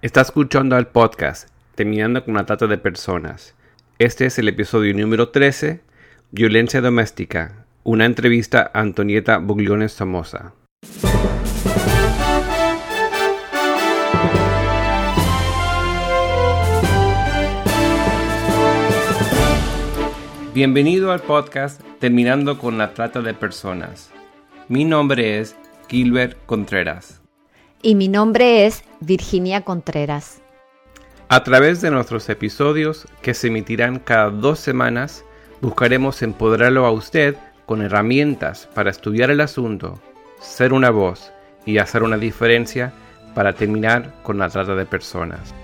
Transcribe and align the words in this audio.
Está 0.00 0.20
escuchando 0.20 0.76
al 0.76 0.86
podcast 0.86 1.48
Terminando 1.74 2.24
con 2.24 2.34
la 2.34 2.46
trata 2.46 2.68
de 2.68 2.78
personas. 2.78 3.56
Este 3.98 4.26
es 4.26 4.38
el 4.38 4.46
episodio 4.46 4.94
número 4.94 5.30
13, 5.30 5.80
Violencia 6.30 6.80
doméstica, 6.80 7.66
una 7.82 8.04
entrevista 8.04 8.70
a 8.72 8.78
Antonieta 8.78 9.38
Bugliones 9.38 9.90
Somoza. 9.90 10.54
Bienvenido 20.54 21.10
al 21.10 21.22
podcast 21.22 21.82
Terminando 21.98 22.56
con 22.60 22.78
la 22.78 22.94
trata 22.94 23.20
de 23.20 23.34
personas. 23.34 24.12
Mi 24.68 24.84
nombre 24.84 25.40
es 25.40 25.56
Gilbert 25.88 26.38
Contreras. 26.46 27.17
Y 27.80 27.94
mi 27.94 28.08
nombre 28.08 28.66
es 28.66 28.82
Virginia 28.98 29.62
Contreras. 29.62 30.42
A 31.28 31.44
través 31.44 31.80
de 31.80 31.92
nuestros 31.92 32.28
episodios, 32.28 33.06
que 33.22 33.34
se 33.34 33.46
emitirán 33.46 34.00
cada 34.00 34.30
dos 34.30 34.58
semanas, 34.58 35.24
buscaremos 35.60 36.22
empoderarlo 36.22 36.86
a 36.86 36.90
usted 36.90 37.36
con 37.66 37.80
herramientas 37.82 38.68
para 38.74 38.90
estudiar 38.90 39.30
el 39.30 39.40
asunto, 39.40 40.00
ser 40.40 40.72
una 40.72 40.90
voz 40.90 41.30
y 41.66 41.78
hacer 41.78 42.02
una 42.02 42.18
diferencia 42.18 42.92
para 43.34 43.52
terminar 43.52 44.12
con 44.24 44.38
la 44.38 44.48
trata 44.48 44.74
de 44.74 44.84
personas. 44.84 45.54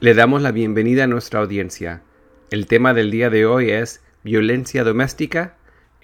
Le 0.00 0.14
damos 0.14 0.42
la 0.42 0.50
bienvenida 0.50 1.04
a 1.04 1.06
nuestra 1.06 1.38
audiencia. 1.38 2.02
El 2.50 2.66
tema 2.66 2.94
del 2.94 3.12
día 3.12 3.30
de 3.30 3.46
hoy 3.46 3.70
es 3.70 4.02
violencia 4.24 4.82
doméstica. 4.82 5.54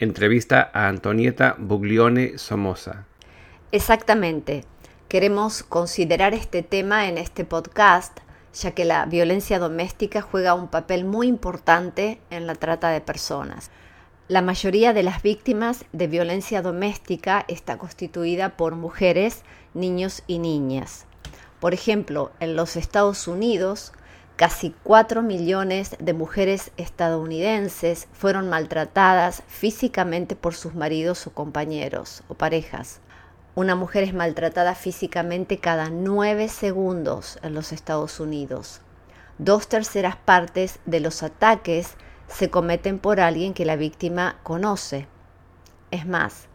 Entrevista 0.01 0.71
a 0.73 0.87
Antonieta 0.87 1.57
Buglione 1.59 2.39
Somoza. 2.39 3.05
Exactamente. 3.73 4.65
Queremos 5.09 5.65
considerar 5.65 6.35
este 6.35 6.63
tema 6.63 7.09
en 7.09 7.19
este 7.19 7.45
podcast, 7.45 8.21
ya 8.55 8.71
que 8.71 8.85
la 8.85 9.07
violencia 9.07 9.59
doméstica 9.59 10.23
juega 10.23 10.55
un 10.55 10.69
papel 10.69 11.05
muy 11.05 11.27
importante 11.27 12.21
en 12.31 12.47
la 12.47 12.55
trata 12.55 12.91
de 12.91 13.01
personas. 13.01 13.73
La 14.29 14.41
mayoría 14.41 14.93
de 14.93 15.03
las 15.03 15.21
víctimas 15.23 15.85
de 15.93 16.07
violencia 16.07 16.63
doméstica 16.63 17.45
está 17.49 17.77
constituida 17.77 18.57
por 18.57 18.77
mujeres, 18.77 19.43
niños 19.75 20.23
y 20.29 20.39
niñas. 20.39 21.07
Por 21.59 21.75
ejemplo, 21.75 22.31
en 22.39 22.55
los 22.55 22.77
Estados 22.77 23.27
Unidos, 23.27 23.93
casi 24.39 24.73
4 24.85 25.21
millones 25.21 25.97
de 25.99 26.13
mujeres 26.13 26.71
estadounidenses 26.77 28.07
fueron 28.13 28.49
maltratadas 28.49 29.43
físicamente 29.49 30.37
por 30.37 30.55
sus 30.55 30.77
maridos 30.77 31.27
o 31.27 31.33
compañeros 31.33 32.23
o 32.29 32.35
parejas. 32.35 33.01
Una 33.57 33.75
mujer 33.75 34.05
es 34.05 34.15
maltratada 34.15 34.77
físicamente 34.77 35.59
cada 35.59 35.91
9 35.91 36.49
segundos 36.49 37.41
en 37.43 37.53
los 37.53 37.73
Estados 37.73 38.21
Unidos. 38.21 38.81
Dos 39.39 39.67
terceras 39.67 40.15
partes 40.15 40.79
de 40.87 41.01
los 41.01 41.25
ataques 41.25 41.95
se 42.29 42.49
cometen 42.49 43.01
por 43.01 43.19
alguien 43.19 43.55
que 43.55 43.65
la 43.65 43.75
víctima 43.75 44.37
conoce. 44.45 45.09
Es 45.91 46.07
más, 46.07 46.47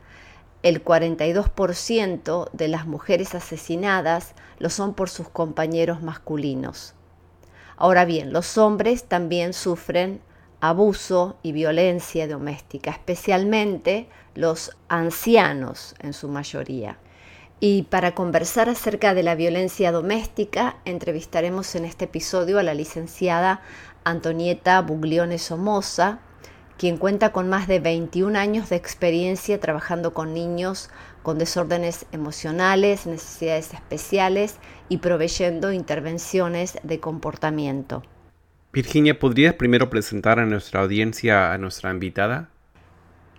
el 0.61 0.85
42% 0.85 2.49
de 2.53 2.67
las 2.69 2.87
mujeres 2.87 3.35
asesinadas 3.35 4.35
lo 4.57 4.69
son 4.69 4.93
por 4.93 5.09
sus 5.09 5.27
compañeros 5.27 6.01
masculinos. 6.01 6.95
Ahora 7.77 8.05
bien, 8.05 8.33
los 8.33 8.57
hombres 8.57 9.05
también 9.05 9.53
sufren 9.53 10.21
abuso 10.61 11.37
y 11.43 11.51
violencia 11.51 12.27
doméstica, 12.27 12.91
especialmente 12.91 14.07
los 14.35 14.71
ancianos 14.87 15.95
en 15.99 16.13
su 16.13 16.29
mayoría. 16.29 16.97
Y 17.59 17.83
para 17.83 18.13
conversar 18.13 18.69
acerca 18.69 19.13
de 19.13 19.23
la 19.23 19.35
violencia 19.35 19.91
doméstica, 19.91 20.77
entrevistaremos 20.85 21.75
en 21.75 21.85
este 21.85 22.05
episodio 22.05 22.59
a 22.59 22.63
la 22.63 22.73
licenciada 22.73 23.61
Antonieta 24.03 24.81
Buglione 24.81 25.37
Somoza, 25.37 26.19
quien 26.77 26.97
cuenta 26.97 27.31
con 27.31 27.49
más 27.49 27.67
de 27.67 27.79
21 27.79 28.37
años 28.37 28.69
de 28.69 28.75
experiencia 28.75 29.59
trabajando 29.59 30.13
con 30.13 30.33
niños 30.33 30.89
con 31.23 31.39
desórdenes 31.39 32.05
emocionales, 32.11 33.07
necesidades 33.07 33.73
especiales 33.73 34.57
y 34.89 34.97
proveyendo 34.97 35.71
intervenciones 35.71 36.77
de 36.83 36.99
comportamiento. 36.99 38.03
Virginia, 38.71 39.17
¿podrías 39.17 39.53
primero 39.55 39.89
presentar 39.89 40.39
a 40.39 40.45
nuestra 40.45 40.81
audiencia 40.81 41.53
a 41.53 41.57
nuestra 41.57 41.91
invitada? 41.91 42.49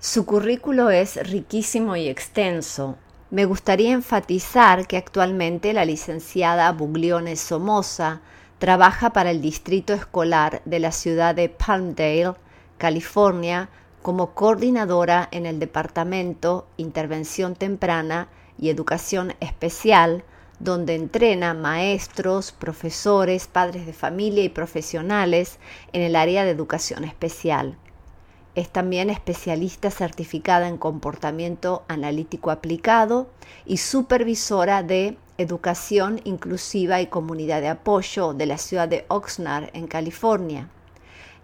Su 0.00 0.26
currículo 0.26 0.90
es 0.90 1.16
riquísimo 1.28 1.96
y 1.96 2.08
extenso. 2.08 2.98
Me 3.30 3.44
gustaría 3.44 3.92
enfatizar 3.92 4.86
que 4.86 4.96
actualmente 4.96 5.72
la 5.72 5.84
licenciada 5.84 6.70
Buglione 6.72 7.36
Somoza 7.36 8.20
trabaja 8.58 9.10
para 9.10 9.30
el 9.30 9.40
distrito 9.40 9.92
escolar 9.92 10.62
de 10.64 10.78
la 10.78 10.92
ciudad 10.92 11.34
de 11.34 11.48
Palmdale, 11.48 12.34
California, 12.78 13.68
como 14.04 14.34
coordinadora 14.34 15.30
en 15.32 15.46
el 15.46 15.58
Departamento 15.58 16.66
Intervención 16.76 17.54
Temprana 17.54 18.28
y 18.58 18.68
Educación 18.68 19.32
Especial, 19.40 20.24
donde 20.60 20.94
entrena 20.94 21.54
maestros, 21.54 22.52
profesores, 22.52 23.46
padres 23.46 23.86
de 23.86 23.94
familia 23.94 24.44
y 24.44 24.50
profesionales 24.50 25.58
en 25.94 26.02
el 26.02 26.16
área 26.16 26.44
de 26.44 26.50
educación 26.50 27.04
especial. 27.04 27.78
Es 28.54 28.68
también 28.68 29.08
especialista 29.08 29.90
certificada 29.90 30.68
en 30.68 30.76
comportamiento 30.76 31.82
analítico 31.88 32.50
aplicado 32.50 33.30
y 33.64 33.78
supervisora 33.78 34.82
de 34.82 35.16
educación 35.38 36.20
inclusiva 36.24 37.00
y 37.00 37.06
comunidad 37.06 37.62
de 37.62 37.68
apoyo 37.68 38.34
de 38.34 38.44
la 38.44 38.58
ciudad 38.58 38.86
de 38.86 39.06
Oxnard, 39.08 39.70
en 39.72 39.86
California. 39.86 40.68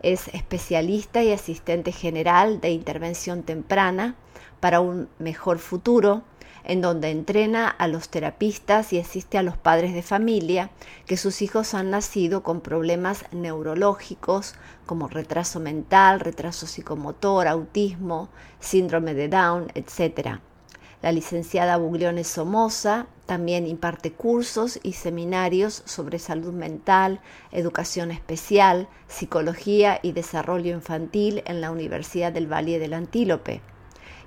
Es 0.03 0.29
especialista 0.29 1.23
y 1.23 1.33
asistente 1.33 1.93
general 1.93 2.61
de 2.61 2.71
intervención 2.71 3.43
temprana 3.43 4.17
para 4.61 4.81
un 4.81 5.09
mejor 5.19 5.59
futuro, 5.59 6.23
en 6.65 6.81
donde 6.81 7.11
entrena 7.11 7.69
a 7.69 7.89
los 7.89 8.09
terapistas 8.09 8.93
y 8.93 9.01
asiste 9.01 9.39
a 9.39 9.43
los 9.43 9.57
padres 9.57 9.95
de 9.95 10.03
familia 10.03 10.71
que 11.07 11.17
sus 11.17 11.43
hijos 11.43 11.75
han 11.75 11.91
nacido 11.91 12.43
con 12.43 12.61
problemas 12.61 13.25
neurológicos 13.33 14.55
como 14.87 15.09
retraso 15.09 15.61
mental, 15.61 16.21
retraso 16.21 16.67
psicomotor, 16.67 17.49
autismo, 17.49 18.29
síndrome 18.59 19.15
de 19.15 19.29
Down, 19.29 19.73
etc. 19.75 20.41
La 21.03 21.13
licenciada 21.13 21.79
Buglione 21.79 22.25
Somoza 22.25 23.07
también 23.25 23.67
imparte 23.67 24.13
cursos 24.13 24.79
y 24.83 24.93
seminarios 24.93 25.83
sobre 25.87 26.19
salud 26.19 26.53
mental, 26.53 27.21
educación 27.53 28.11
especial, 28.11 28.87
psicología 29.09 29.99
y 30.03 30.13
desarrollo 30.13 30.75
infantil 30.75 31.43
en 31.47 31.61
la 31.61 31.71
Universidad 31.71 32.33
del 32.33 32.53
Valle 32.53 32.79
del 32.79 32.93
Antílope 32.93 33.63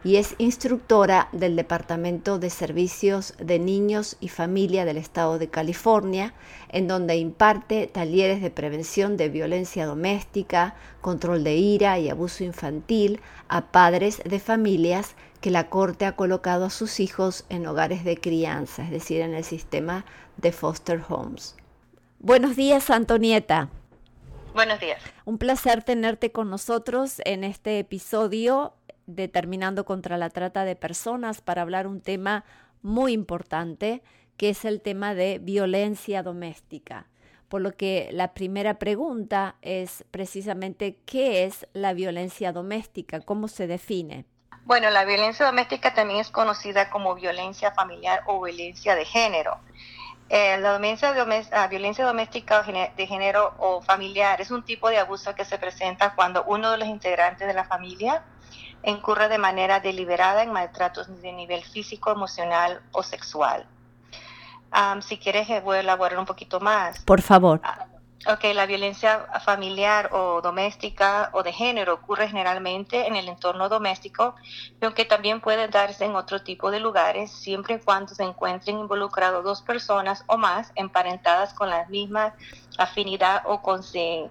y 0.03 0.17
es 0.17 0.35
instructora 0.37 1.29
del 1.31 1.55
Departamento 1.55 2.37
de 2.37 2.49
Servicios 2.49 3.35
de 3.37 3.57
Niños 3.57 4.17
y 4.19 4.27
Familia 4.27 4.83
del 4.83 4.97
Estado 4.97 5.39
de 5.39 5.49
California, 5.49 6.33
en 6.69 6.87
donde 6.87 7.15
imparte 7.15 7.87
talleres 7.87 8.41
de 8.41 8.51
prevención 8.51 9.15
de 9.15 9.29
violencia 9.29 9.85
doméstica, 9.85 10.75
control 11.01 11.43
de 11.43 11.55
ira 11.55 11.99
y 11.99 12.09
abuso 12.09 12.43
infantil 12.43 13.21
a 13.47 13.71
padres 13.71 14.21
de 14.25 14.39
familias 14.39 15.15
que 15.43 15.51
la 15.51 15.69
Corte 15.69 16.05
ha 16.05 16.15
colocado 16.15 16.63
a 16.63 16.69
sus 16.69 17.01
hijos 17.01 17.45
en 17.49 17.67
hogares 17.67 18.05
de 18.05 18.15
crianza, 18.15 18.85
es 18.85 18.91
decir, 18.91 19.19
en 19.19 19.33
el 19.33 19.43
sistema 19.43 20.05
de 20.37 20.53
foster 20.53 21.01
homes. 21.09 21.57
Buenos 22.19 22.55
días, 22.55 22.89
Antonieta. 22.89 23.67
Buenos 24.53 24.79
días. 24.79 25.01
Un 25.25 25.37
placer 25.37 25.83
tenerte 25.83 26.31
con 26.31 26.49
nosotros 26.49 27.21
en 27.25 27.43
este 27.43 27.77
episodio 27.79 28.75
determinando 29.05 29.83
contra 29.83 30.17
la 30.17 30.29
trata 30.29 30.63
de 30.63 30.77
personas 30.77 31.41
para 31.41 31.63
hablar 31.63 31.87
un 31.87 31.99
tema 31.99 32.45
muy 32.81 33.11
importante, 33.11 34.01
que 34.37 34.47
es 34.47 34.63
el 34.63 34.79
tema 34.79 35.13
de 35.13 35.39
violencia 35.39 36.23
doméstica. 36.23 37.09
Por 37.49 37.59
lo 37.59 37.75
que 37.75 38.07
la 38.13 38.33
primera 38.33 38.79
pregunta 38.79 39.57
es 39.61 40.05
precisamente 40.09 40.99
qué 41.05 41.43
es 41.43 41.67
la 41.73 41.91
violencia 41.91 42.53
doméstica, 42.53 43.19
cómo 43.19 43.49
se 43.49 43.67
define. 43.67 44.25
Bueno, 44.65 44.89
la 44.89 45.03
violencia 45.03 45.45
doméstica 45.45 45.93
también 45.93 46.19
es 46.21 46.29
conocida 46.29 46.89
como 46.89 47.15
violencia 47.15 47.71
familiar 47.71 48.23
o 48.27 48.41
violencia 48.41 48.95
de 48.95 49.05
género. 49.05 49.59
Eh, 50.29 50.57
la 50.57 50.77
violencia, 50.77 51.13
ah, 51.51 51.67
violencia 51.67 52.05
doméstica 52.05 52.63
de 52.63 53.07
género 53.07 53.53
o 53.57 53.81
familiar 53.81 54.39
es 54.39 54.51
un 54.51 54.63
tipo 54.63 54.89
de 54.89 54.97
abuso 54.97 55.35
que 55.35 55.43
se 55.43 55.57
presenta 55.57 56.15
cuando 56.15 56.43
uno 56.45 56.71
de 56.71 56.77
los 56.77 56.87
integrantes 56.87 57.45
de 57.45 57.53
la 57.53 57.65
familia 57.65 58.23
incurre 58.83 59.27
de 59.27 59.37
manera 59.37 59.79
deliberada 59.81 60.43
en 60.43 60.51
maltratos 60.51 61.21
de 61.21 61.31
nivel 61.33 61.63
físico, 61.63 62.11
emocional 62.11 62.81
o 62.93 63.03
sexual. 63.03 63.65
si 65.01 65.17
quieres, 65.17 65.49
eh, 65.49 65.59
voy 65.59 65.77
a 65.77 65.79
elaborar 65.81 66.17
un 66.17 66.25
poquito 66.25 66.59
más. 66.59 66.99
Por 67.03 67.21
favor. 67.21 67.59
Ah, 67.63 67.85
Ok, 68.25 68.45
la 68.53 68.65
violencia 68.65 69.27
familiar 69.43 70.09
o 70.13 70.41
doméstica 70.41 71.29
o 71.33 71.43
de 71.43 71.51
género 71.51 71.95
ocurre 71.95 72.29
generalmente 72.29 73.05
en 73.05 73.17
el 73.17 73.27
entorno 73.27 73.67
doméstico, 73.67 74.35
aunque 74.81 75.03
también 75.03 75.41
puede 75.41 75.67
darse 75.67 76.05
en 76.05 76.15
otro 76.15 76.41
tipo 76.41 76.71
de 76.71 76.79
lugares, 76.79 77.31
siempre 77.31 77.75
y 77.75 77.79
cuando 77.79 78.15
se 78.15 78.23
encuentren 78.23 78.79
involucrados 78.79 79.43
dos 79.43 79.61
personas 79.61 80.23
o 80.27 80.37
más 80.37 80.71
emparentadas 80.75 81.53
con 81.53 81.69
la 81.69 81.85
misma 81.87 82.33
afinidad 82.77 83.41
o 83.45 83.61
con, 83.61 83.81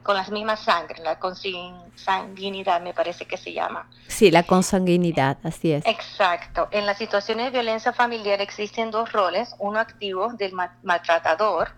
con 0.03 0.17
las 0.17 0.31
mismas 0.31 0.61
sangre, 0.61 1.03
la 1.03 1.19
consanguinidad 1.19 2.81
me 2.81 2.95
parece 2.95 3.27
que 3.27 3.37
se 3.37 3.53
llama. 3.53 3.87
Sí, 4.09 4.31
la 4.31 4.43
consanguinidad, 4.43 5.37
así 5.43 5.73
es. 5.73 5.85
Exacto. 5.85 6.69
En 6.71 6.87
las 6.87 6.97
situaciones 6.97 7.47
de 7.47 7.51
violencia 7.51 7.93
familiar 7.93 8.41
existen 8.41 8.91
dos 8.91 9.13
roles, 9.13 9.55
uno 9.59 9.79
activo 9.79 10.33
del 10.33 10.55
maltratador, 10.83 11.73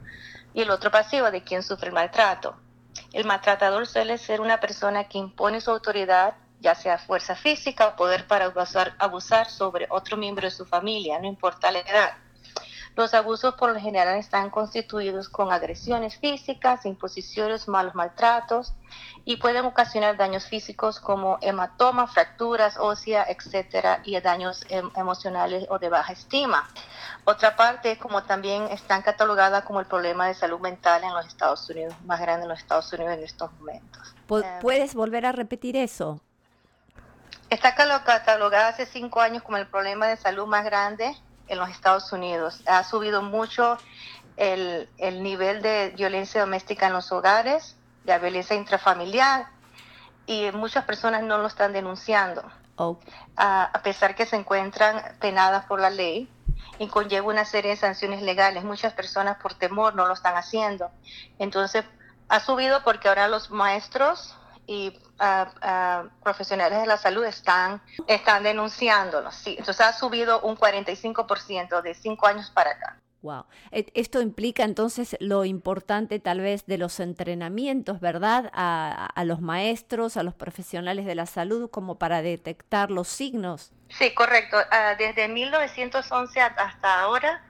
y 0.54 0.62
el 0.62 0.70
otro 0.70 0.90
pasivo 0.90 1.30
de 1.30 1.42
quien 1.42 1.62
sufre 1.62 1.88
el 1.88 1.94
maltrato. 1.94 2.56
El 3.12 3.26
maltratador 3.26 3.86
suele 3.86 4.16
ser 4.16 4.40
una 4.40 4.60
persona 4.60 5.04
que 5.04 5.18
impone 5.18 5.60
su 5.60 5.70
autoridad, 5.70 6.34
ya 6.60 6.74
sea 6.74 6.96
fuerza 6.96 7.34
física 7.34 7.88
o 7.88 7.96
poder 7.96 8.26
para 8.26 8.46
abusar, 8.46 8.94
abusar 8.98 9.50
sobre 9.50 9.86
otro 9.90 10.16
miembro 10.16 10.46
de 10.46 10.52
su 10.52 10.64
familia, 10.64 11.18
no 11.18 11.26
importa 11.26 11.70
la 11.70 11.80
edad. 11.80 12.12
Los 12.96 13.12
abusos 13.12 13.54
por 13.54 13.72
lo 13.72 13.80
general 13.80 14.16
están 14.18 14.50
constituidos 14.50 15.28
con 15.28 15.52
agresiones 15.52 16.16
físicas, 16.16 16.86
imposiciones, 16.86 17.66
malos 17.66 17.96
maltratos 17.96 18.72
y 19.24 19.38
pueden 19.38 19.64
ocasionar 19.64 20.16
daños 20.16 20.46
físicos 20.46 21.00
como 21.00 21.38
hematomas, 21.40 22.12
fracturas 22.12 22.76
óseas, 22.78 23.28
etcétera, 23.28 24.00
y 24.04 24.18
daños 24.20 24.64
em, 24.68 24.90
emocionales 24.94 25.66
o 25.70 25.80
de 25.80 25.88
baja 25.88 26.12
estima. 26.12 26.68
Otra 27.24 27.56
parte, 27.56 27.98
como 27.98 28.22
también 28.22 28.68
están 28.70 29.02
catalogadas 29.02 29.64
como 29.64 29.80
el 29.80 29.86
problema 29.86 30.28
de 30.28 30.34
salud 30.34 30.60
mental 30.60 31.02
en 31.02 31.14
los 31.14 31.26
Estados 31.26 31.68
Unidos, 31.68 31.94
más 32.04 32.20
grande 32.20 32.44
en 32.44 32.50
los 32.50 32.60
Estados 32.60 32.92
Unidos 32.92 33.14
en 33.14 33.24
estos 33.24 33.52
momentos. 33.54 34.14
Em, 34.30 34.60
¿Puedes 34.60 34.94
volver 34.94 35.26
a 35.26 35.32
repetir 35.32 35.76
eso? 35.76 36.20
Está 37.50 37.74
catalogada 37.74 38.68
hace 38.68 38.86
cinco 38.86 39.20
años 39.20 39.42
como 39.42 39.56
el 39.56 39.66
problema 39.66 40.06
de 40.06 40.16
salud 40.16 40.46
más 40.46 40.64
grande 40.64 41.16
en 41.48 41.58
los 41.58 41.68
Estados 41.70 42.12
Unidos. 42.12 42.62
Ha 42.66 42.84
subido 42.84 43.22
mucho 43.22 43.78
el, 44.36 44.88
nivel 45.22 45.62
de 45.62 45.92
violencia 45.96 46.40
doméstica 46.40 46.86
en 46.86 46.92
los 46.92 47.12
hogares, 47.12 47.76
la 48.04 48.18
violencia 48.18 48.56
intrafamiliar, 48.56 49.46
y 50.26 50.50
muchas 50.52 50.84
personas 50.84 51.22
no 51.22 51.38
lo 51.38 51.46
están 51.46 51.72
denunciando. 51.72 52.42
a 53.36 53.80
pesar 53.82 54.14
que 54.14 54.26
se 54.26 54.36
encuentran 54.36 55.16
penadas 55.20 55.66
por 55.66 55.80
la 55.80 55.90
ley 55.90 56.28
y 56.78 56.88
conlleva 56.88 57.28
una 57.28 57.44
serie 57.44 57.72
de 57.72 57.76
sanciones 57.76 58.22
legales, 58.22 58.64
muchas 58.64 58.92
personas 58.92 59.36
por 59.38 59.54
temor 59.54 59.94
no 59.94 60.06
lo 60.06 60.14
están 60.14 60.36
haciendo. 60.36 60.90
Entonces, 61.38 61.84
ha 62.28 62.40
subido 62.40 62.82
porque 62.82 63.08
ahora 63.08 63.28
los 63.28 63.50
maestros 63.50 64.36
y 64.66 64.98
profesionales 66.22 66.80
de 66.80 66.86
la 66.86 66.96
salud 66.96 67.24
están, 67.24 67.80
están 68.06 68.42
denunciándolo. 68.42 69.30
Sí, 69.30 69.56
entonces 69.58 69.86
ha 69.86 69.92
subido 69.92 70.40
un 70.40 70.56
45% 70.56 71.82
de 71.82 71.94
cinco 71.94 72.26
años 72.26 72.50
para 72.50 72.70
acá. 72.70 72.98
Wow. 73.22 73.46
E, 73.70 73.86
esto 73.94 74.20
implica 74.20 74.64
entonces 74.64 75.16
lo 75.18 75.46
importante 75.46 76.18
tal 76.18 76.40
vez 76.40 76.66
de 76.66 76.76
los 76.76 77.00
entrenamientos, 77.00 77.98
¿verdad? 78.00 78.50
A, 78.52 79.06
a, 79.06 79.24
los 79.24 79.40
maestros, 79.40 80.18
a 80.18 80.22
los 80.22 80.34
profesionales 80.34 81.06
de 81.06 81.14
la 81.14 81.24
salud, 81.24 81.70
como 81.70 81.98
para 81.98 82.20
detectar 82.20 82.90
los 82.90 83.08
signos. 83.08 83.72
Sí, 83.88 84.12
correcto. 84.12 84.58
Ah, 84.70 84.94
desde 84.98 85.28
1911 85.28 86.40
hasta 86.40 87.00
ahora 87.00 87.42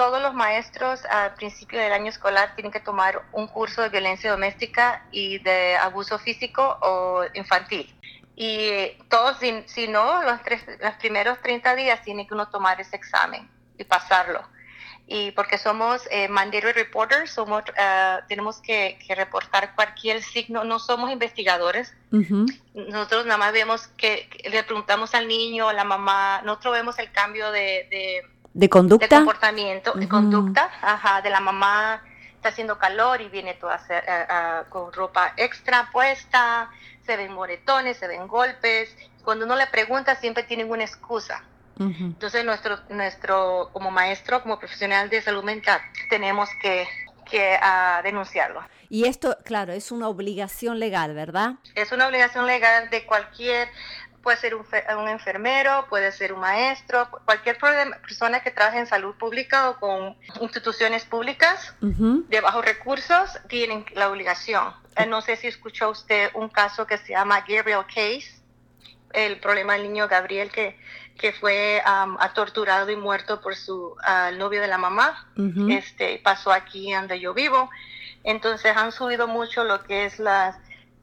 todos 0.00 0.22
los 0.22 0.32
maestros 0.32 1.04
al 1.04 1.34
principio 1.34 1.78
del 1.78 1.92
año 1.92 2.08
escolar 2.08 2.54
tienen 2.54 2.72
que 2.72 2.80
tomar 2.80 3.20
un 3.32 3.46
curso 3.46 3.82
de 3.82 3.90
violencia 3.90 4.30
doméstica 4.30 5.04
y 5.12 5.40
de 5.40 5.76
abuso 5.76 6.18
físico 6.18 6.78
o 6.80 7.24
infantil. 7.34 7.94
Y 8.34 8.92
todos, 9.10 9.36
si, 9.66 9.88
no, 9.88 10.22
los, 10.22 10.40
los 10.80 10.94
primeros 10.94 11.38
30 11.42 11.76
días 11.76 12.02
tiene 12.02 12.26
que 12.26 12.32
uno 12.32 12.48
tomar 12.48 12.80
ese 12.80 12.96
examen 12.96 13.46
y 13.76 13.84
pasarlo. 13.84 14.42
Y 15.06 15.32
porque 15.32 15.58
somos 15.58 16.08
eh, 16.10 16.28
mandatory 16.28 16.72
reporters, 16.72 17.32
somos, 17.32 17.62
uh, 17.68 18.26
tenemos 18.26 18.62
que, 18.62 18.96
reportar 19.14 19.74
cualquier 19.74 20.22
signo, 20.22 20.64
no 20.64 20.78
somos 20.78 21.10
investigadores. 21.10 21.94
Nosotros 22.72 23.26
nada 23.26 23.36
más 23.36 23.52
vemos 23.52 23.88
que, 23.98 24.30
le 24.50 24.62
preguntamos 24.62 25.14
al 25.14 25.28
niño, 25.28 25.68
a 25.68 25.74
la 25.74 25.84
mamá, 25.84 26.40
nosotros 26.46 26.72
vemos 26.72 26.98
el 26.98 27.12
cambio 27.12 27.52
de 27.52 27.86
¿De 27.90 28.39
conducta? 28.68 29.06
De 29.06 29.16
comportamiento, 29.16 29.92
de 29.92 30.08
conducta, 30.08 30.70
ajá, 30.82 31.22
de 31.22 31.30
la 31.30 31.40
mamá 31.40 32.02
está 32.34 32.48
haciendo 32.48 32.78
calor 32.78 33.20
y 33.20 33.28
viene 33.28 33.54
toda 33.54 33.80
eh, 33.90 34.64
con 34.70 34.92
ropa 34.92 35.34
extra 35.36 35.90
puesta, 35.92 36.70
se 37.04 37.16
ven 37.16 37.32
moretones, 37.32 37.98
se 37.98 38.08
ven 38.08 38.26
golpes. 38.26 38.96
Cuando 39.22 39.44
uno 39.44 39.56
le 39.56 39.66
pregunta 39.66 40.16
siempre 40.16 40.42
tienen 40.44 40.70
una 40.70 40.84
excusa. 40.84 41.44
Entonces 41.78 42.44
nuestro, 42.44 42.78
nuestro, 42.90 43.70
como 43.72 43.90
maestro, 43.90 44.42
como 44.42 44.58
profesional 44.58 45.08
de 45.08 45.22
salud 45.22 45.42
mental, 45.42 45.80
tenemos 46.10 46.50
que, 46.60 46.86
que 47.30 47.58
ah, 47.60 48.02
denunciarlo. 48.04 48.62
Y 48.90 49.06
esto, 49.06 49.38
claro, 49.44 49.72
es 49.72 49.90
una 49.90 50.08
obligación 50.08 50.78
legal, 50.78 51.14
¿verdad? 51.14 51.54
Es 51.74 51.90
una 51.92 52.06
obligación 52.06 52.46
legal 52.46 52.90
de 52.90 53.06
cualquier 53.06 53.68
puede 54.22 54.36
ser 54.36 54.54
un, 54.54 55.08
enfermero, 55.08 55.86
puede 55.88 56.12
ser 56.12 56.32
un 56.32 56.40
maestro, 56.40 57.08
cualquier 57.24 57.58
persona 57.58 58.40
que 58.40 58.50
trabaje 58.50 58.78
en 58.78 58.86
salud 58.86 59.14
pública 59.14 59.70
o 59.70 59.80
con 59.80 60.16
instituciones 60.40 61.04
públicas 61.04 61.74
de 61.80 62.40
bajos 62.40 62.64
recursos 62.64 63.38
tienen 63.48 63.84
la 63.94 64.08
obligación. 64.08 64.74
Eh, 64.96 65.06
no 65.06 65.20
sé 65.22 65.36
si 65.36 65.46
escuchó 65.46 65.90
usted 65.90 66.30
un 66.34 66.48
caso 66.48 66.86
que 66.86 66.98
se 66.98 67.12
llama 67.12 67.44
Gabriel 67.48 67.84
Case, 67.86 68.40
el 69.12 69.40
problema 69.40 69.72
del 69.74 69.84
niño 69.84 70.06
Gabriel 70.06 70.50
que, 70.50 70.78
que 71.18 71.32
fue 71.32 71.82
torturado 72.34 72.90
y 72.90 72.96
muerto 72.96 73.40
por 73.40 73.56
su 73.56 73.96
novio 74.36 74.60
de 74.60 74.68
la 74.68 74.78
mamá. 74.78 75.28
este, 75.68 76.20
pasó 76.22 76.52
aquí 76.52 76.92
donde 76.92 77.18
yo 77.20 77.34
vivo. 77.34 77.70
Entonces 78.22 78.76
han 78.76 78.92
subido 78.92 79.26
mucho 79.26 79.64
lo 79.64 79.82
que 79.82 80.04
es 80.04 80.18
las 80.18 80.56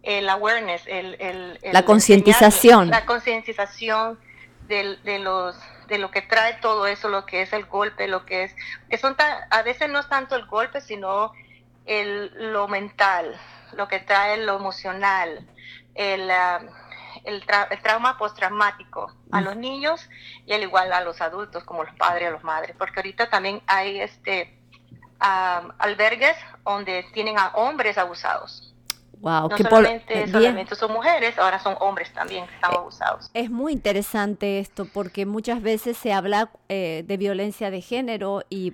el 0.04 0.30
awareness, 0.30 0.84
el, 0.88 1.60
la 1.72 1.84
concientización. 1.84 2.90
La 2.90 3.06
concientización 3.06 4.20
de, 4.68 5.20
los 5.20 5.58
de 5.88 5.98
lo 5.98 6.12
que 6.12 6.22
trae 6.22 6.54
todo 6.56 6.88
eso, 6.88 7.10
lo 7.10 7.26
que 7.26 7.42
es 7.42 7.54
el 7.54 7.66
golpe, 7.66 8.08
lo 8.08 8.26
que 8.26 8.44
es, 8.44 8.56
que 8.90 8.98
son 8.98 9.16
a 9.50 9.62
veces 9.64 9.90
no 9.90 10.00
es 10.00 10.10
tanto 10.10 10.36
el 10.36 10.46
golpe, 10.46 10.82
sino 10.82 11.32
el, 11.86 12.52
lo 12.52 12.68
mental, 12.68 13.40
lo 13.74 13.88
que 13.88 14.00
trae 14.00 14.38
lo 14.38 14.58
emocional, 14.58 15.48
el, 15.96 16.30
ah, 16.30 16.62
el, 17.24 17.46
trauma 17.82 18.18
postraumático 18.18 19.14
a 19.32 19.42
los 19.42 19.56
niños 19.56 20.10
y 20.46 20.54
al 20.54 20.64
igual 20.64 20.92
a 20.94 21.02
los 21.02 21.22
adultos, 21.22 21.64
como 21.64 21.84
los 21.84 21.96
padres 21.96 22.30
o 22.30 22.32
los 22.32 22.44
madres, 22.44 22.76
porque 22.78 23.00
ahorita 23.00 23.30
también 23.30 23.62
hay 23.68 24.00
este 24.00 24.58
ah, 25.20 25.64
albergues 25.80 26.36
donde 26.64 27.04
tienen 27.14 27.38
a 27.40 27.50
hombres 27.50 27.98
abusados. 27.98 28.67
Wow, 29.22 29.50
no 29.50 29.58
solamente, 29.58 30.28
solamente, 30.28 30.76
son 30.76 30.94
mujeres, 30.94 31.38
ahora 31.40 31.60
son 31.60 31.76
hombres 31.80 32.14
también 32.14 32.46
que 32.46 32.54
están 32.54 32.72
eh, 32.72 32.78
abusados. 32.78 33.32
Es 33.34 33.50
muy 33.50 33.74
interesante 33.74 34.60
esto 34.60 34.86
porque 34.86 35.26
muchas 35.26 35.62
veces 35.62 35.98
se 35.98 36.14
habla 36.14 36.52
eh, 36.70 37.04
de 37.06 37.18
violencia 37.18 37.72
de 37.72 37.82
género 37.82 38.44
y 38.50 38.74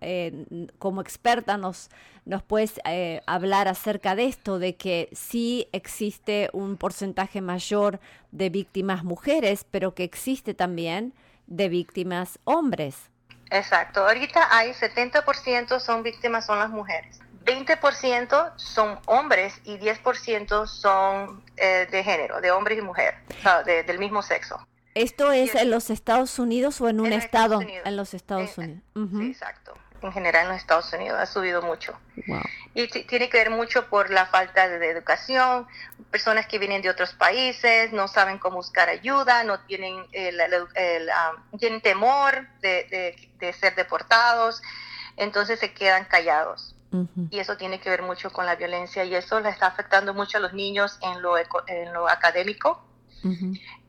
eh, 0.00 0.46
como 0.78 1.02
experta 1.02 1.58
nos, 1.58 1.90
nos 2.24 2.42
puedes 2.42 2.80
hablar 3.26 3.68
acerca 3.68 4.14
de 4.14 4.26
esto, 4.26 4.58
de 4.58 4.76
que 4.76 5.10
sí 5.12 5.68
existe 5.72 6.48
un 6.52 6.78
porcentaje 6.78 7.42
mayor 7.42 8.00
de 8.30 8.48
víctimas 8.48 9.04
mujeres, 9.04 9.66
pero 9.70 9.94
que 9.94 10.04
existe 10.04 10.54
también 10.54 11.12
de 11.46 11.68
víctimas 11.68 12.38
hombres. 12.44 13.10
Exacto, 13.50 14.00
ahorita 14.00 14.48
hay 14.50 14.72
70% 14.72 15.78
son 15.78 16.02
víctimas, 16.02 16.46
son 16.46 16.58
las 16.58 16.70
mujeres. 16.70 17.20
20% 17.46 18.52
son 18.56 18.98
hombres 19.06 19.60
y 19.64 19.78
10% 19.78 20.66
son 20.66 21.44
eh, 21.56 21.86
de 21.90 22.02
género, 22.02 22.40
de 22.40 22.50
hombre 22.50 22.74
y 22.74 22.82
mujer, 22.82 23.14
del 23.64 23.98
mismo 23.98 24.20
sexo. 24.20 24.66
¿Esto 24.94 25.30
es 25.30 25.54
en 25.54 25.70
los 25.70 25.90
Estados 25.90 26.38
Unidos 26.38 26.80
o 26.80 26.88
en 26.88 27.00
un 27.00 27.12
estado? 27.12 27.60
En 27.62 27.96
los 27.96 28.14
Estados 28.14 28.58
Unidos. 28.58 28.82
sí, 28.94 29.30
exacto. 29.30 29.74
En 30.02 30.12
general 30.12 30.44
en 30.44 30.48
los 30.52 30.58
Estados 30.58 30.92
Unidos 30.92 31.18
ha 31.18 31.26
subido 31.26 31.62
mucho. 31.62 31.98
Y 32.74 32.86
tiene 32.88 33.28
que 33.28 33.38
ver 33.38 33.50
mucho 33.50 33.88
por 33.88 34.10
la 34.10 34.26
falta 34.26 34.68
de, 34.68 34.90
educación, 34.90 35.66
personas 36.10 36.46
que 36.46 36.58
vienen 36.58 36.82
de 36.82 36.90
otros 36.90 37.14
países, 37.14 37.92
no 37.92 38.08
saben 38.08 38.38
cómo 38.38 38.56
buscar 38.56 38.88
ayuda, 38.88 39.44
no 39.44 39.60
tienen, 39.60 40.04
el, 40.12 40.38
tienen 41.58 41.80
temor 41.80 42.46
de, 42.60 43.16
de 43.38 43.52
ser 43.52 43.74
deportados, 43.74 44.62
entonces 45.16 45.60
se 45.60 45.72
quedan 45.72 46.04
callados 46.04 46.75
y 47.30 47.38
eso 47.38 47.56
tiene 47.56 47.80
que 47.80 47.90
ver 47.90 48.02
mucho 48.02 48.30
con 48.30 48.46
la 48.46 48.56
violencia 48.56 49.04
y 49.04 49.14
eso 49.14 49.40
le 49.40 49.48
está 49.48 49.66
afectando 49.66 50.14
mucho 50.14 50.38
a 50.38 50.40
los 50.40 50.52
niños 50.52 50.98
en 51.02 51.22
lo, 51.22 51.36
en 51.38 51.92
lo 51.92 52.08
académico. 52.08 52.82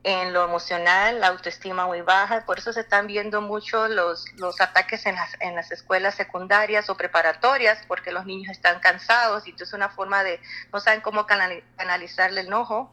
en 0.03 0.31
lo 0.31 0.45
emocional, 0.45 1.19
la 1.19 1.27
autoestima 1.27 1.85
muy 1.85 2.01
baja, 2.01 2.45
por 2.45 2.59
eso 2.59 2.71
se 2.71 2.79
están 2.79 3.07
viendo 3.07 3.41
mucho 3.41 3.87
los, 3.89 4.25
los 4.37 4.61
ataques 4.61 5.05
en 5.05 5.15
las, 5.15 5.35
en 5.41 5.53
las 5.53 5.69
escuelas 5.71 6.15
secundarias 6.15 6.89
o 6.89 6.95
preparatorias, 6.95 7.79
porque 7.87 8.11
los 8.11 8.25
niños 8.25 8.49
están 8.49 8.79
cansados 8.79 9.45
y 9.45 9.49
entonces 9.49 9.69
es 9.69 9.73
una 9.73 9.89
forma 9.89 10.23
de, 10.23 10.39
no 10.71 10.79
saben 10.79 11.01
cómo 11.01 11.25
canalizar 11.25 12.31
el 12.31 12.37
enojo 12.37 12.89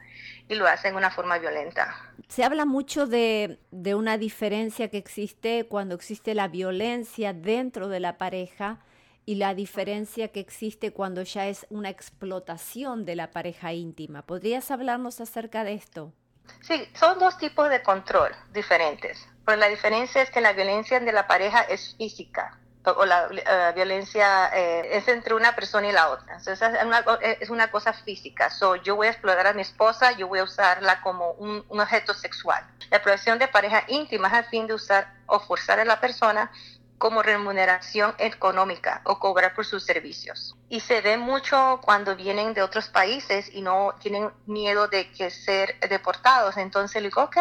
y 0.49 0.56
lo 0.56 0.66
hacen 0.66 0.92
de 0.92 0.99
una 0.99 1.11
forma 1.11 1.38
violenta. 1.38 1.94
Se 2.28 2.42
habla 2.42 2.64
mucho 2.64 3.06
de, 3.06 3.61
de 3.71 3.94
una 3.94 4.18
diferencia 4.18 4.88
que 4.88 4.99
existe 4.99 5.66
cuando 5.68 5.94
existe 5.94 6.35
la 6.35 6.49
violencia 6.49 7.33
dentro 7.33 7.88
de 7.88 8.00
la 8.00 8.18
pareja 8.18 8.80
y 9.26 9.37
la 9.37 9.54
diferencia 9.54 10.28
que 10.28 10.40
existe 10.40 10.93
cuando 10.93 11.23
ya 11.23 11.47
es 11.47 11.66
una 11.71 11.90
explotación 11.90 13.04
de 13.04 13.16
la 13.16 13.31
pareja 13.31 13.73
íntima. 13.73 14.23
¿Podrías 14.23 14.71
hablarnos 14.71 15.21
acerca 15.21 15.64
de 15.64 15.75
esto? 15.75 16.12
Sí, 16.61 16.88
son 16.95 17.19
dos 17.19 17.38
tipos 17.38 17.71
de 17.71 17.83
control 17.83 18.33
diferentes. 18.52 19.26
Pero 19.45 19.59
la 19.59 19.69
diferencia 19.69 20.23
es 20.23 20.31
que 20.31 20.40
la 20.40 20.52
violencia 20.52 21.00
de 21.00 21.12
la 21.12 21.26
pareja 21.26 21.62
es 21.62 21.95
física 21.97 22.59
o 22.93 23.07
la 23.07 23.28
eh, 23.31 23.73
violencia 23.75 24.50
eh, 24.54 24.99
es 24.99 25.09
entre 25.09 25.35
una 25.35 25.54
persona 25.54 25.88
y 25.88 25.93
la 25.93 26.11
otra. 26.11 26.37
Entonces 26.37 26.61
es 26.61 26.85
una, 26.85 27.04
es 27.23 27.50
una 27.50 27.71
cosa 27.71 27.93
física. 27.93 28.50
So, 28.50 28.76
yo 28.76 28.97
voy 28.97 29.07
a 29.07 29.11
explotar 29.11 29.47
a 29.47 29.52
mi 29.54 29.62
esposa, 29.62 30.12
yo 30.12 30.28
voy 30.28 30.40
a 30.40 30.45
usarla 30.45 31.00
como 31.00 31.33
un, 31.33 31.64
un 31.69 31.81
objeto 31.81 32.12
sexual. 32.12 32.62
La 32.90 32.99
explotación 32.99 33.38
de 33.38 33.49
pareja 33.49 33.85
íntima 33.88 34.28
es 34.28 34.35
a 34.35 34.43
fin 34.45 34.66
de 34.66 34.75
usar 34.75 35.12
o 35.26 35.40
forzar 35.40 35.81
a 35.81 35.85
la 35.85 36.00
persona 36.00 36.50
como 36.98 37.22
remuneración 37.22 38.14
económica 38.18 39.02
o 39.04 39.18
cobrar 39.18 39.54
por 39.54 39.66
sus 39.66 39.84
servicios. 39.84 40.56
Y 40.68 40.80
se 40.80 41.00
ve 41.00 41.16
mucho 41.16 41.80
cuando 41.82 42.16
vienen 42.16 42.54
de 42.54 42.62
otros 42.62 42.88
países 42.88 43.50
y 43.52 43.62
no 43.62 43.94
tienen 44.00 44.30
miedo 44.46 44.88
de 44.88 45.10
que 45.10 45.30
ser 45.30 45.78
deportados. 45.88 46.56
Entonces 46.56 47.02
le 47.02 47.08
digo, 47.08 47.22
ok, 47.22 47.36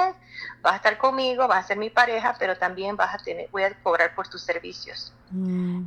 vas 0.62 0.74
a 0.74 0.76
estar 0.78 0.98
conmigo, 0.98 1.48
vas 1.48 1.66
a 1.66 1.68
ser 1.68 1.78
mi 1.78 1.90
pareja, 1.90 2.36
pero 2.38 2.58
también 2.58 2.98
vas 2.98 3.16
a 3.16 3.18
tener, 3.20 3.48
voy 3.52 3.64
a 3.64 3.74
cobrar 3.82 4.16
por 4.16 4.28
tus 4.28 4.42
servicios. 4.42 5.14
Mm. 5.30 5.86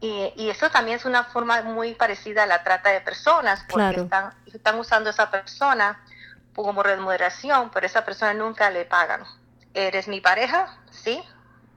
Y, 0.00 0.32
y, 0.36 0.50
eso 0.50 0.68
también 0.68 0.96
es 0.96 1.04
una 1.04 1.22
forma 1.22 1.62
muy 1.62 1.94
parecida 1.94 2.42
a 2.42 2.46
la 2.46 2.64
trata 2.64 2.90
de 2.90 3.00
personas, 3.00 3.64
porque 3.68 4.00
están, 4.00 4.34
están 4.52 4.76
usando 4.76 5.10
a 5.10 5.12
esa 5.12 5.30
persona 5.30 6.04
como 6.56 6.82
remuneración, 6.82 7.70
pero 7.70 7.86
esa 7.86 8.04
persona 8.04 8.34
nunca 8.34 8.68
le 8.70 8.84
pagan. 8.84 9.22
¿Eres 9.74 10.08
mi 10.08 10.20
pareja? 10.20 10.76
Sí, 10.90 11.22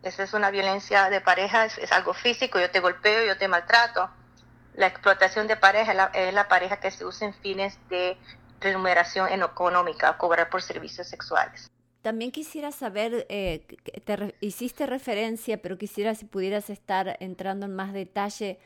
esa 0.06 0.24
es 0.24 0.34
una 0.34 0.52
violencia 0.52 1.10
de 1.10 1.20
pareja, 1.20 1.66
es, 1.66 1.92
algo 1.92 2.14
físico, 2.14 2.60
yo 2.60 2.70
te 2.70 2.80
golpeo, 2.80 3.26
yo 3.26 3.38
te 3.38 3.48
maltrato. 3.48 4.10
La 4.76 4.88
explotación 4.88 5.48
de 5.48 5.58
pareja 5.58 6.12
es 6.14 6.34
la, 6.34 6.48
pareja 6.48 6.80
que 6.80 6.92
se 6.92 7.06
usa 7.06 7.28
en 7.28 7.34
fines 7.34 7.80
de 7.90 8.16
remuneración 8.60 9.28
económica, 9.32 10.16
cobrar 10.18 10.50
por 10.50 10.62
servicios 10.62 11.08
sexuales. 11.08 11.72
También 12.04 12.32
quisiera 12.32 12.72
saber, 12.72 13.26
eh, 13.30 13.66
te 14.04 14.36
hiciste 14.42 14.86
referencia, 14.86 15.60
pero 15.62 15.78
quisiera 15.78 16.14
si 16.14 16.26
pudieras 16.26 16.70
estar 16.70 17.18
entrando 17.20 17.66
en 17.66 17.76
más 17.76 17.92
detalle, 17.92 18.60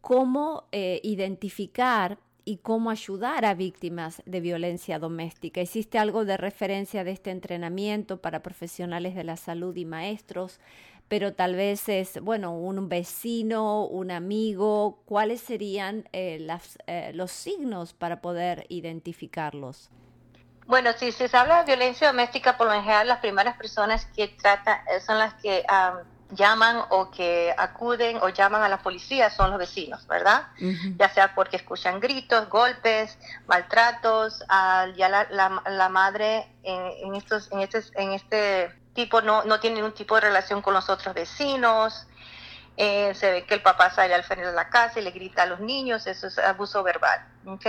cómo 0.00 0.66
eh, 0.72 1.00
identificar 1.02 2.16
y 2.46 2.58
cómo 2.58 2.90
ayudar 2.90 3.44
a 3.44 3.54
víctimas 3.54 4.22
de 4.24 4.40
violencia 4.40 5.00
doméstica. 5.00 5.60
¿Hiciste 5.60 5.98
algo 5.98 6.24
de 6.24 6.36
referencia 6.36 7.02
de 7.02 7.10
este 7.10 7.32
entrenamiento 7.32 8.22
para 8.22 8.40
profesionales 8.40 9.16
de 9.16 9.24
la 9.24 9.36
salud 9.36 9.74
y 9.76 9.84
maestros? 9.84 10.60
Pero 11.08 11.34
tal 11.34 11.56
vez 11.56 11.88
es, 11.88 12.20
bueno, 12.20 12.56
un 12.56 12.88
vecino, 12.88 13.84
un 13.84 14.12
amigo. 14.12 15.02
¿Cuáles 15.06 15.40
serían 15.40 16.08
eh, 16.12 16.38
las, 16.40 16.78
eh, 16.86 17.10
los 17.14 17.32
signos 17.32 17.94
para 17.94 18.20
poder 18.20 18.64
identificarlos? 18.68 19.90
Bueno, 20.66 20.92
si 20.96 21.10
se 21.10 21.28
habla 21.36 21.64
de 21.64 21.76
violencia 21.76 22.08
doméstica, 22.08 22.56
por 22.56 22.68
lo 22.68 22.74
general 22.74 23.08
las 23.08 23.18
primeras 23.18 23.56
personas 23.56 24.06
que 24.06 24.28
tratan 24.28 24.78
eh, 24.86 25.00
son 25.00 25.18
las 25.18 25.34
que 25.34 25.64
llaman 26.30 26.82
o 26.90 27.10
que 27.10 27.54
acuden 27.56 28.18
o 28.22 28.28
llaman 28.28 28.62
a 28.62 28.68
la 28.68 28.78
policía 28.78 29.30
son 29.30 29.50
los 29.50 29.58
vecinos, 29.58 30.06
¿verdad? 30.06 30.48
Ya 30.96 31.08
sea 31.08 31.34
porque 31.34 31.56
escuchan 31.56 32.00
gritos, 32.00 32.48
golpes, 32.48 33.18
maltratos, 33.46 34.44
ya 34.96 35.26
la, 35.30 35.88
madre 35.88 36.48
en, 36.62 37.14
estos, 37.14 37.50
en, 37.52 37.60
este, 37.60 37.82
en 37.94 38.12
este 38.12 38.74
tipo 38.94 39.22
no, 39.22 39.44
no 39.44 39.60
tiene 39.60 39.76
ningún 39.76 39.92
tipo 39.92 40.14
de 40.16 40.22
relación 40.22 40.62
con 40.62 40.74
los 40.74 40.88
otros 40.88 41.14
vecinos, 41.14 42.06
eh, 42.76 43.14
se 43.14 43.30
ve 43.30 43.44
que 43.44 43.54
el 43.54 43.62
papá 43.62 43.90
sale 43.90 44.14
al 44.14 44.24
frente 44.24 44.46
de 44.46 44.52
la 44.52 44.68
casa 44.68 45.00
y 45.00 45.02
le 45.02 45.10
grita 45.10 45.44
a 45.44 45.46
los 45.46 45.60
niños, 45.60 46.06
eso 46.06 46.26
es 46.26 46.38
abuso 46.38 46.82
verbal, 46.82 47.26
¿ok? 47.46 47.66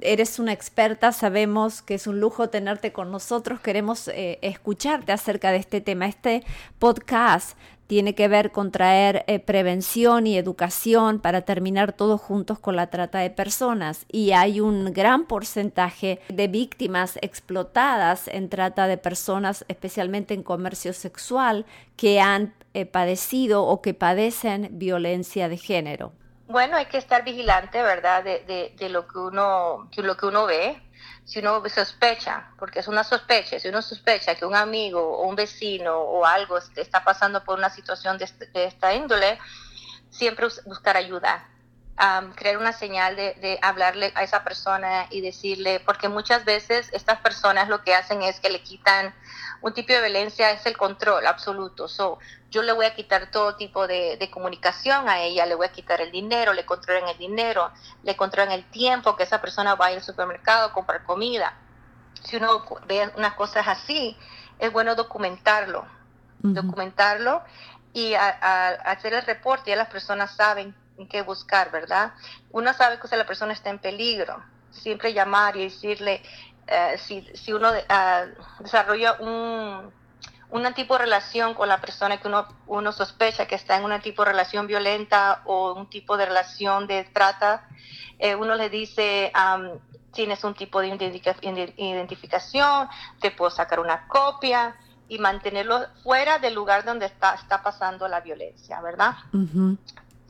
Eres 0.00 0.38
una 0.38 0.54
experta, 0.54 1.12
sabemos 1.12 1.82
que 1.82 1.92
es 1.92 2.06
un 2.06 2.18
lujo 2.18 2.48
tenerte 2.48 2.92
con 2.94 3.10
nosotros, 3.10 3.60
queremos 3.60 4.08
eh, 4.08 4.38
escucharte 4.40 5.12
acerca 5.12 5.50
de 5.50 5.58
este 5.58 5.82
tema. 5.82 6.06
Este 6.06 6.44
podcast 6.78 7.58
tiene 7.88 8.14
que 8.14 8.26
ver 8.26 8.52
con 8.52 8.72
traer 8.72 9.22
eh, 9.26 9.38
prevención 9.38 10.26
y 10.26 10.38
educación 10.38 11.20
para 11.20 11.42
terminar 11.42 11.92
todos 11.92 12.22
juntos 12.22 12.58
con 12.58 12.74
la 12.74 12.86
trata 12.86 13.18
de 13.18 13.28
personas. 13.28 14.06
Y 14.10 14.30
hay 14.30 14.60
un 14.60 14.94
gran 14.94 15.26
porcentaje 15.26 16.20
de 16.30 16.48
víctimas 16.48 17.18
explotadas 17.20 18.28
en 18.28 18.48
trata 18.48 18.86
de 18.86 18.96
personas, 18.96 19.66
especialmente 19.68 20.32
en 20.32 20.42
comercio 20.42 20.94
sexual, 20.94 21.66
que 21.96 22.22
han 22.22 22.54
padecido 22.92 23.64
o 23.64 23.82
que 23.82 23.92
padecen 23.92 24.70
violencia 24.78 25.50
de 25.50 25.58
género. 25.58 26.14
Bueno, 26.52 26.76
hay 26.76 26.84
que 26.84 26.98
estar 26.98 27.24
vigilante, 27.24 27.82
¿verdad? 27.82 28.22
De, 28.22 28.74
de, 28.78 28.88
lo 28.90 29.08
que 29.08 29.16
uno, 29.16 29.88
lo 29.96 30.16
que 30.18 30.26
uno 30.26 30.44
ve. 30.44 30.82
Si 31.24 31.38
uno 31.38 31.66
sospecha, 31.70 32.50
porque 32.58 32.80
es 32.80 32.88
una 32.88 33.04
sospecha, 33.04 33.58
si 33.58 33.68
uno 33.68 33.80
sospecha 33.80 34.34
que 34.34 34.44
un 34.44 34.54
amigo 34.54 35.00
o 35.00 35.26
un 35.26 35.34
vecino 35.34 35.96
o 35.96 36.26
algo 36.26 36.58
está 36.58 37.04
pasando 37.04 37.42
por 37.42 37.58
una 37.58 37.70
situación 37.70 38.18
de, 38.18 38.26
este, 38.26 38.64
esta 38.66 38.92
índole, 38.92 39.38
siempre 40.10 40.46
buscar 40.66 40.98
ayuda, 40.98 41.48
crear 42.34 42.58
una 42.58 42.74
señal 42.74 43.16
de, 43.16 43.32
de, 43.40 43.58
hablarle 43.62 44.12
a 44.14 44.22
esa 44.22 44.44
persona 44.44 45.06
y 45.08 45.22
decirle, 45.22 45.80
porque 45.80 46.10
muchas 46.10 46.44
veces 46.44 46.90
estas 46.92 47.18
personas 47.20 47.70
lo 47.70 47.82
que 47.82 47.94
hacen 47.94 48.20
es 48.20 48.40
que 48.40 48.50
le 48.50 48.62
quitan 48.62 49.14
un 49.62 49.72
tipo 49.72 49.94
de 49.94 50.00
violencia, 50.00 50.50
es 50.50 50.66
el 50.66 50.76
control 50.76 51.26
absoluto. 51.26 51.88
So, 51.88 52.18
yo 52.52 52.62
le 52.62 52.72
voy 52.72 52.84
a 52.84 52.94
quitar 52.94 53.30
todo 53.30 53.56
tipo 53.56 53.86
de, 53.86 54.18
de, 54.18 54.30
comunicación 54.30 55.08
a 55.08 55.20
ella, 55.20 55.46
le 55.46 55.54
voy 55.54 55.66
a 55.66 55.72
quitar 55.72 56.02
el 56.02 56.12
dinero, 56.12 56.52
le 56.52 56.66
controlan 56.66 57.08
el 57.08 57.16
dinero, 57.16 57.70
le 58.04 58.14
controlan 58.14 58.52
el 58.52 58.64
tiempo 58.70 59.16
que 59.16 59.22
esa 59.22 59.40
persona 59.40 59.74
va 59.74 59.86
al 59.86 60.02
supermercado 60.02 60.66
a 60.66 60.72
comprar 60.72 61.02
comida. 61.04 61.54
Si 62.22 62.36
uno 62.36 62.62
ve 62.86 63.10
unas 63.16 63.34
cosas 63.34 63.66
así, 63.66 64.16
es 64.58 64.70
bueno 64.70 64.94
documentarlo, 64.94 65.86
documentarlo 66.40 67.42
y 67.94 68.14
hacer 68.14 69.14
el 69.14 69.22
reporte, 69.22 69.70
ya 69.70 69.76
las 69.76 69.88
personas 69.88 70.36
saben 70.36 70.74
qué 71.08 71.22
buscar, 71.22 71.70
¿verdad? 71.70 72.12
Uno 72.50 72.72
sabe 72.74 72.98
que 72.98 73.16
la 73.16 73.26
persona 73.26 73.52
está 73.54 73.70
en 73.70 73.78
peligro, 73.78 74.42
siempre 74.70 75.12
llamar 75.12 75.56
y 75.56 75.64
decirle, 75.64 76.22
eh, 76.66 76.96
si, 76.98 77.22
si, 77.34 77.52
uno 77.52 77.70
uh, 77.70 78.62
desarrolla 78.62 79.14
un, 79.14 79.92
un 80.52 80.74
tipo 80.74 80.94
de 80.94 81.04
relación 81.04 81.54
con 81.54 81.68
la 81.68 81.80
persona 81.80 82.20
que 82.20 82.28
uno, 82.28 82.46
uno 82.66 82.92
sospecha 82.92 83.46
que 83.46 83.54
está 83.54 83.78
en 83.78 83.84
un 83.84 84.00
tipo 84.00 84.22
de 84.22 84.30
relación 84.30 84.66
violenta 84.66 85.42
o 85.46 85.72
un 85.72 85.88
tipo 85.88 86.16
de 86.16 86.26
relación 86.26 86.86
de 86.86 87.04
trata, 87.04 87.66
eh, 88.18 88.34
uno 88.34 88.54
le 88.54 88.68
dice, 88.68 89.32
tienes 90.12 90.44
un 90.44 90.54
tipo 90.54 90.80
de 90.80 90.88
identificación, 90.88 92.88
te 93.20 93.30
puedo 93.30 93.50
sacar 93.50 93.80
una 93.80 94.06
copia 94.06 94.76
y 95.08 95.18
mantenerlo 95.18 95.86
fuera 96.02 96.38
del 96.38 96.54
lugar 96.54 96.84
donde 96.84 97.06
está, 97.06 97.34
está 97.34 97.62
pasando 97.62 98.06
la 98.06 98.20
violencia, 98.20 98.80
¿verdad? 98.80 99.14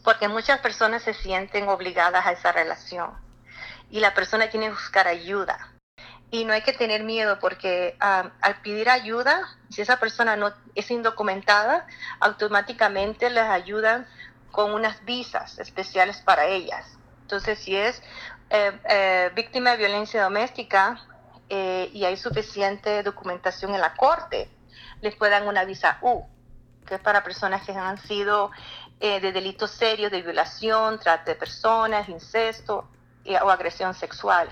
porque 0.05 0.29
muchas 0.29 0.61
personas 0.61 1.03
se 1.03 1.15
sienten 1.15 1.69
obligadas 1.69 2.27
a 2.27 2.33
esa 2.33 2.53
relación 2.53 3.11
y 3.91 4.01
la 4.01 4.15
persona 4.15 4.49
tiene 4.49 4.67
que 4.67 4.73
buscar 4.73 5.07
ayuda. 5.07 5.73
Y 6.33 6.47
no 6.47 6.55
hay 6.55 6.63
que 6.63 6.73
tener 6.73 7.05
miedo 7.05 7.39
porque 7.39 7.95
al 8.01 8.63
pedir 8.63 8.89
ayuda, 8.89 9.47
si 9.69 9.83
esa 9.83 10.01
persona 10.01 10.35
no 10.35 10.51
es 10.75 10.91
indocumentada, 10.91 11.87
automáticamente 12.21 13.29
les 13.29 13.45
ayudan 13.45 14.07
con 14.51 14.73
unas 14.73 15.05
visas 15.05 15.59
especiales 15.59 16.23
para 16.23 16.47
ellas. 16.47 16.97
Entonces, 17.21 17.59
si 17.59 17.77
es 17.77 18.03
eh, 18.49 18.73
eh, 18.89 19.31
víctima 19.35 19.73
de 19.73 19.77
violencia 19.77 20.23
doméstica 20.23 20.99
eh, 21.51 21.91
y 21.93 22.07
hay 22.07 22.17
suficiente 22.17 23.03
documentación 23.03 23.75
en 23.75 23.83
la 23.83 23.93
corte, 23.95 24.49
les 25.03 25.15
puedan 25.15 25.47
una 25.47 25.67
visa 25.67 25.99
U, 26.01 26.27
que 26.87 26.95
es 26.95 27.01
para 27.03 27.23
personas 27.23 27.63
que 27.67 27.73
han 27.73 27.99
sido 27.99 28.51
de 29.01 29.33
delitos 29.33 29.73
serios 29.73 30.13
de 30.13 30.23
violación, 30.23 31.01
trata 31.01 31.33
de 31.33 31.35
personas, 31.35 32.09
incesto 32.09 32.89
o 33.43 33.51
agresión 33.51 33.95
sexual. 33.95 34.49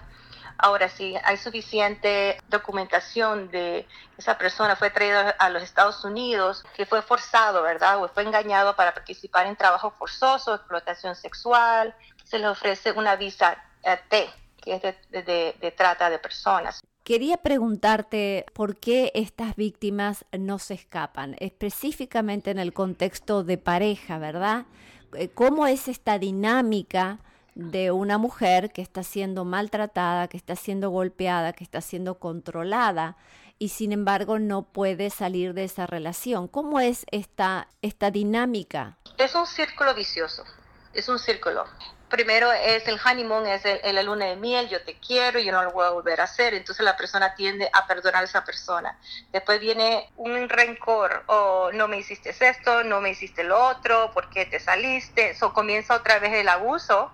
Ahora, 0.62 0.90
si 0.90 1.16
hay 1.24 1.38
suficiente 1.38 2.36
documentación 2.48 3.50
de 3.50 3.86
esa 4.18 4.36
persona 4.36 4.76
fue 4.76 4.90
traída 4.90 5.30
a 5.30 5.48
los 5.48 5.62
Estados 5.62 6.04
Unidos, 6.04 6.64
que 6.76 6.84
fue 6.84 7.00
forzado, 7.00 7.62
¿verdad? 7.62 8.02
O 8.02 8.08
fue 8.08 8.24
engañado 8.24 8.76
para 8.76 8.92
participar 8.92 9.46
en 9.46 9.56
trabajo 9.56 9.90
forzoso, 9.90 10.54
explotación 10.54 11.16
sexual, 11.16 11.94
se 12.24 12.38
le 12.38 12.46
ofrece 12.46 12.92
una 12.92 13.16
visa 13.16 13.56
eh, 13.82 13.98
T, 14.10 14.28
que 14.60 14.74
es 14.74 14.82
de, 15.26 15.74
trata 15.74 16.10
de 16.10 16.18
personas. 16.18 16.80
Quería 17.04 17.38
preguntarte 17.38 18.44
por 18.52 18.76
qué 18.76 19.12
estas 19.14 19.56
víctimas 19.56 20.26
no 20.38 20.58
se 20.58 20.74
escapan, 20.74 21.36
específicamente 21.40 22.50
en 22.50 22.58
el 22.58 22.74
contexto 22.74 23.44
de 23.44 23.56
pareja, 23.56 24.18
¿verdad? 24.18 24.66
Eh, 25.14 25.30
¿Cómo 25.30 25.66
es 25.66 25.88
esta 25.88 26.18
dinámica 26.18 27.18
de 27.54 27.90
una 27.90 28.18
mujer 28.18 28.72
que 28.72 28.82
está 28.82 29.02
siendo 29.02 29.44
maltratada, 29.44 30.28
que 30.28 30.36
está 30.36 30.56
siendo 30.56 30.90
golpeada, 30.90 31.52
que 31.52 31.64
está 31.64 31.80
siendo 31.80 32.18
controlada 32.18 33.16
y 33.60 33.68
sin 33.68 33.92
embargo 33.92 34.38
no 34.38 34.62
puede 34.62 35.10
salir 35.10 35.52
de 35.52 35.64
esa 35.64 35.86
relación. 35.86 36.48
¿Cómo 36.48 36.80
es 36.80 37.04
esta, 37.10 37.68
esta 37.82 38.10
dinámica? 38.10 38.96
Es 39.18 39.34
un 39.34 39.46
círculo 39.46 39.94
vicioso, 39.94 40.44
es 40.94 41.08
un 41.08 41.18
círculo. 41.18 41.66
Primero 42.08 42.50
es 42.50 42.88
el 42.88 42.98
honeymoon, 42.98 43.46
es 43.46 43.62
el, 43.64 43.94
la 43.94 44.02
luna 44.02 44.24
de 44.24 44.36
miel, 44.36 44.68
yo 44.68 44.82
te 44.82 44.98
quiero, 44.98 45.38
yo 45.38 45.52
no 45.52 45.62
lo 45.62 45.72
voy 45.72 45.86
a 45.86 45.90
volver 45.90 46.20
a 46.20 46.24
hacer, 46.24 46.54
entonces 46.54 46.84
la 46.84 46.96
persona 46.96 47.34
tiende 47.34 47.70
a 47.72 47.86
perdonar 47.86 48.22
a 48.22 48.24
esa 48.24 48.44
persona. 48.44 48.98
Después 49.30 49.60
viene 49.60 50.10
un 50.16 50.48
rencor, 50.48 51.22
o 51.26 51.70
no 51.72 51.86
me 51.86 51.98
hiciste 51.98 52.34
esto, 52.40 52.82
no 52.82 53.00
me 53.00 53.10
hiciste 53.10 53.44
lo 53.44 53.62
otro, 53.62 54.10
¿por 54.12 54.30
qué 54.30 54.46
te 54.46 54.58
saliste? 54.58 55.30
Eso 55.30 55.52
comienza 55.52 55.94
otra 55.94 56.18
vez 56.18 56.32
el 56.32 56.48
abuso 56.48 57.12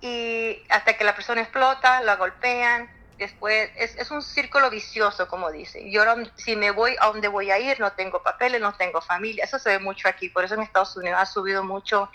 y 0.00 0.62
hasta 0.68 0.96
que 0.96 1.04
la 1.04 1.14
persona 1.14 1.40
explota, 1.40 2.00
la 2.02 2.16
golpean, 2.16 2.88
después 3.18 3.70
es, 3.76 3.96
es, 3.96 4.10
un 4.10 4.22
círculo 4.22 4.70
vicioso, 4.70 5.26
como 5.28 5.50
dice. 5.50 5.90
Yo 5.90 6.02
si 6.36 6.56
me 6.56 6.70
voy 6.70 6.94
a 7.00 7.06
donde 7.08 7.28
voy 7.28 7.50
a 7.50 7.58
ir, 7.58 7.78
no 7.80 7.92
tengo 7.92 8.22
papeles, 8.22 8.60
no 8.60 8.74
tengo 8.74 9.00
familia. 9.00 9.44
Eso 9.44 9.58
se 9.58 9.70
ve 9.70 9.78
mucho 9.78 10.08
aquí. 10.08 10.28
Por 10.28 10.44
eso 10.44 10.54
en 10.54 10.62
Estados 10.62 10.96
Unidos 10.96 11.18
ha 11.20 11.26
subido 11.26 11.64
mucho 11.64 12.10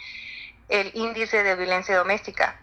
el 0.70 0.92
índice 0.94 1.44
de 1.44 1.56
violencia 1.56 1.98
doméstica. 1.98 2.60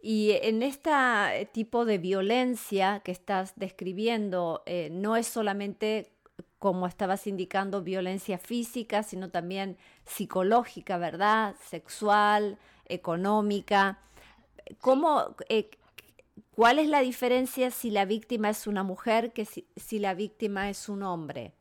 Y 0.00 0.38
en 0.42 0.62
este 0.62 1.48
tipo 1.52 1.84
de 1.84 1.98
violencia 1.98 3.00
que 3.04 3.12
estás 3.12 3.54
describiendo, 3.56 4.62
eh, 4.66 4.88
no 4.92 5.16
es 5.16 5.26
solamente, 5.26 6.12
como 6.58 6.86
estabas 6.86 7.26
indicando, 7.26 7.82
violencia 7.82 8.38
física, 8.38 9.02
sino 9.02 9.30
también 9.30 9.76
psicológica, 10.04 10.98
¿verdad? 10.98 11.54
Sexual, 11.68 12.58
económica. 12.84 13.98
¿Cómo, 14.80 15.34
eh, 15.48 15.70
¿Cuál 16.56 16.78
es 16.78 16.88
la 16.88 17.00
diferencia 17.00 17.70
si 17.70 17.90
la 17.90 18.06
víctima 18.06 18.48
es 18.48 18.66
una 18.66 18.82
mujer 18.82 19.32
que 19.32 19.44
si, 19.44 19.98
la 19.98 20.14
víctima 20.14 20.70
es 20.70 20.88
un 20.88 21.02
hombre? 21.02 21.52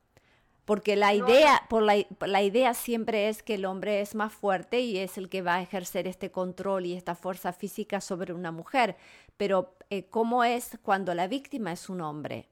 Porque 0.63 0.95
la 0.95 1.13
idea, 1.13 1.63
por 1.69 1.83
la, 1.83 2.41
idea 2.41 2.73
siempre 2.73 3.27
es 3.27 3.43
que 3.43 3.55
el 3.55 3.65
hombre 3.65 4.01
es 4.01 4.15
más 4.15 4.33
fuerte 4.33 4.79
y 4.79 4.97
es 4.97 5.17
el 5.17 5.29
que 5.29 5.41
va 5.41 5.55
a 5.55 5.61
ejercer 5.61 6.07
este 6.07 6.31
control 6.31 6.85
y 6.85 6.95
esta 6.95 7.13
fuerza 7.13 7.53
física 7.53 8.01
sobre 8.01 8.33
una 8.33 8.51
mujer. 8.51 8.95
Pero 9.37 9.75
eh, 9.89 10.07
¿cómo 10.09 10.43
es 10.43 10.79
cuando 10.81 11.13
la 11.13 11.27
víctima 11.27 11.73
es 11.73 11.89
un 11.89 12.01
hombre? 12.01 12.49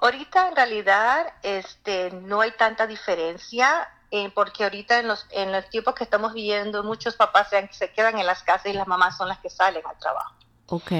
Ahorita 0.00 0.48
en 0.48 0.56
realidad 0.56 1.32
este, 1.42 2.10
no 2.12 2.42
hay 2.42 2.52
tanta 2.52 2.86
diferencia 2.86 3.88
eh, 4.10 4.30
porque 4.34 4.64
ahorita 4.64 5.00
en 5.00 5.08
los, 5.08 5.26
en 5.30 5.52
los 5.52 5.68
tiempos 5.68 5.94
que 5.94 6.04
estamos 6.04 6.32
viviendo, 6.32 6.84
muchos 6.84 7.16
papás 7.16 7.50
se, 7.50 7.68
se, 7.72 7.90
quedan 7.90 8.18
en 8.18 8.26
las 8.26 8.42
casas 8.42 8.66
y 8.66 8.72
las 8.72 8.86
mamás 8.86 9.16
son 9.16 9.28
las 9.28 9.38
que 9.38 9.50
salen 9.50 9.82
al 9.86 9.98
trabajo. 9.98 10.34
Ok. 10.66 10.92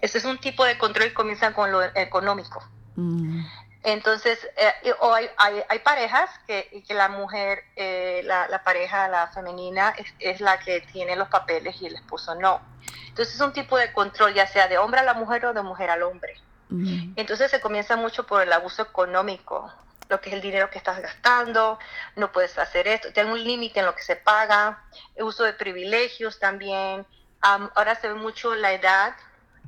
Ese 0.00 0.18
es 0.18 0.24
un 0.24 0.38
tipo 0.38 0.64
de 0.64 0.78
control 0.78 1.08
y 1.08 1.12
comienza 1.12 1.52
con 1.52 1.70
lo 1.70 1.82
económico. 1.82 2.62
Mm. 2.96 3.44
Entonces, 3.82 4.38
eh, 4.56 4.92
o 5.00 5.14
hay, 5.14 5.26
hay, 5.38 5.62
hay, 5.68 5.78
parejas 5.78 6.28
que, 6.46 6.84
que 6.86 6.92
la 6.92 7.08
mujer, 7.08 7.64
eh, 7.76 8.20
la, 8.24 8.46
la, 8.48 8.62
pareja, 8.62 9.08
la 9.08 9.28
femenina, 9.28 9.94
es, 9.96 10.12
es, 10.18 10.40
la 10.42 10.58
que 10.58 10.82
tiene 10.92 11.16
los 11.16 11.28
papeles 11.28 11.80
y 11.80 11.86
el 11.86 11.94
esposo 11.94 12.34
no. 12.34 12.60
Entonces 13.08 13.34
es 13.34 13.40
un 13.40 13.52
tipo 13.52 13.78
de 13.78 13.92
control, 13.92 14.34
ya 14.34 14.46
sea 14.46 14.68
de 14.68 14.76
hombre 14.76 15.00
a 15.00 15.04
la 15.04 15.14
mujer 15.14 15.46
o 15.46 15.54
de 15.54 15.62
mujer 15.62 15.88
al 15.88 16.02
hombre. 16.02 16.34
Mm. 16.68 17.14
Entonces 17.16 17.50
se 17.50 17.60
comienza 17.60 17.96
mucho 17.96 18.26
por 18.26 18.42
el 18.42 18.52
abuso 18.52 18.82
económico 18.82 19.72
lo 20.10 20.20
que 20.20 20.28
es 20.28 20.34
el 20.34 20.42
dinero 20.42 20.68
que 20.68 20.78
estás 20.78 21.00
gastando, 21.00 21.78
no 22.16 22.32
puedes 22.32 22.58
hacer 22.58 22.88
esto, 22.88 23.12
tiene 23.12 23.32
un 23.32 23.42
límite 23.42 23.80
en 23.80 23.86
lo 23.86 23.94
que 23.94 24.02
se 24.02 24.16
paga, 24.16 24.84
el 25.14 25.24
uso 25.24 25.44
de 25.44 25.54
privilegios 25.54 26.38
también. 26.38 27.06
ahora 27.40 27.94
se 27.94 28.08
ve 28.08 28.14
mucho 28.14 28.54
la 28.54 28.72
edad, 28.72 29.14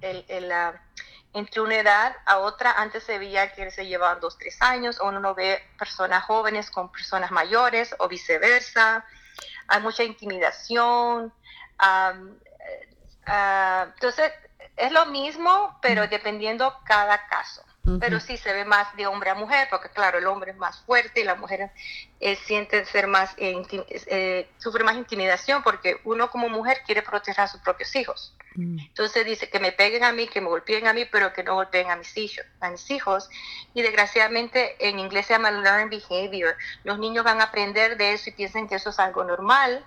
el, 0.00 0.48
la, 0.48 0.82
entre 1.32 1.60
una 1.60 1.76
edad 1.76 2.16
a 2.26 2.38
otra, 2.38 2.72
antes 2.72 3.04
se 3.04 3.18
veía 3.18 3.52
que 3.52 3.70
se 3.70 3.86
llevaban 3.86 4.20
dos, 4.20 4.36
tres 4.36 4.60
años, 4.60 5.00
o 5.00 5.06
uno 5.06 5.20
no 5.20 5.34
ve 5.34 5.62
personas 5.78 6.24
jóvenes 6.24 6.70
con 6.70 6.90
personas 6.90 7.30
mayores 7.30 7.94
o 7.98 8.08
viceversa. 8.08 9.04
Hay 9.68 9.80
mucha 9.80 10.02
intimidación. 10.02 11.32
Eh, 11.80 12.96
ah, 13.26 13.86
entonces, 13.94 14.32
es 14.76 14.90
lo 14.90 15.06
mismo, 15.06 15.78
pero 15.80 16.06
dependiendo 16.08 16.80
cada 16.84 17.26
caso 17.28 17.64
pero 17.98 18.20
sí 18.20 18.36
se 18.36 18.52
ve 18.52 18.64
más 18.64 18.94
de 18.96 19.08
hombre 19.08 19.30
a 19.30 19.34
mujer, 19.34 19.66
porque 19.68 19.88
claro, 19.88 20.18
el 20.18 20.26
hombre 20.26 20.52
es 20.52 20.56
más 20.56 20.78
fuerte 20.80 21.20
y 21.20 21.24
la 21.24 21.34
mujer 21.34 21.72
eh, 22.20 22.36
siente 22.36 22.84
ser 22.84 23.08
más, 23.08 23.34
eh, 23.38 23.60
eh, 24.06 24.48
sufre 24.58 24.84
más 24.84 24.96
intimidación 24.96 25.64
porque 25.64 26.00
uno 26.04 26.30
como 26.30 26.48
mujer 26.48 26.82
quiere 26.86 27.02
proteger 27.02 27.40
a 27.42 27.48
sus 27.48 27.60
propios 27.60 27.94
hijos. 27.96 28.36
Mm. 28.54 28.78
Entonces 28.78 29.24
dice 29.24 29.50
que 29.50 29.58
me 29.58 29.72
peguen 29.72 30.04
a 30.04 30.12
mí, 30.12 30.28
que 30.28 30.40
me 30.40 30.46
golpeen 30.46 30.86
a 30.86 30.92
mí, 30.92 31.06
pero 31.06 31.32
que 31.32 31.42
no 31.42 31.54
golpeen 31.54 31.90
a 31.90 31.96
mis 31.96 32.16
hijos. 32.16 32.44
A 32.60 32.70
mis 32.70 32.88
hijos. 32.90 33.28
Y 33.74 33.82
desgraciadamente 33.82 34.76
en 34.78 35.00
inglés 35.00 35.26
se 35.26 35.34
llama 35.34 35.50
learn 35.50 35.90
behavior. 35.90 36.56
Los 36.84 37.00
niños 37.00 37.24
van 37.24 37.40
a 37.40 37.44
aprender 37.44 37.96
de 37.96 38.12
eso 38.12 38.30
y 38.30 38.32
piensan 38.32 38.68
que 38.68 38.76
eso 38.76 38.90
es 38.90 38.98
algo 39.00 39.24
normal. 39.24 39.84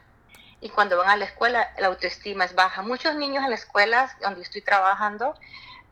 Y 0.59 0.69
cuando 0.69 0.97
van 0.97 1.09
a 1.09 1.15
la 1.15 1.25
escuela, 1.25 1.73
la 1.77 1.87
autoestima 1.87 2.43
es 2.43 2.55
baja. 2.55 2.81
Muchos 2.81 3.15
niños 3.15 3.43
en 3.45 3.51
las 3.51 3.61
escuelas 3.61 4.11
donde 4.19 4.41
estoy 4.41 4.61
trabajando 4.61 5.35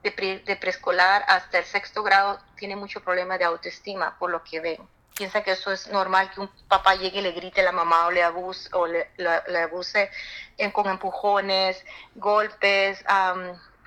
de, 0.03 0.57
preescolar 0.57 1.23
hasta 1.27 1.59
el 1.59 1.65
sexto 1.65 2.03
grado 2.03 2.39
tiene 2.57 2.75
mucho 2.75 3.01
problema 3.01 3.37
de 3.37 3.45
autoestima 3.45 4.17
por 4.19 4.29
lo 4.29 4.43
que 4.43 4.59
ven. 4.59 4.77
Piensa 5.15 5.43
que 5.43 5.51
eso 5.51 5.71
es 5.71 5.87
normal 5.89 6.31
que 6.31 6.41
un 6.41 6.49
papá 6.67 6.95
llegue 6.95 7.19
y 7.19 7.21
le 7.21 7.31
grite 7.31 7.61
a 7.61 7.65
la 7.65 7.71
mamá 7.71 8.07
o 8.07 8.11
le 8.11 8.23
abuse, 8.23 8.69
o 8.73 8.87
le, 8.87 9.07
abuse 9.61 10.09
con 10.73 10.87
empujones, 10.87 11.83
golpes, 12.15 13.03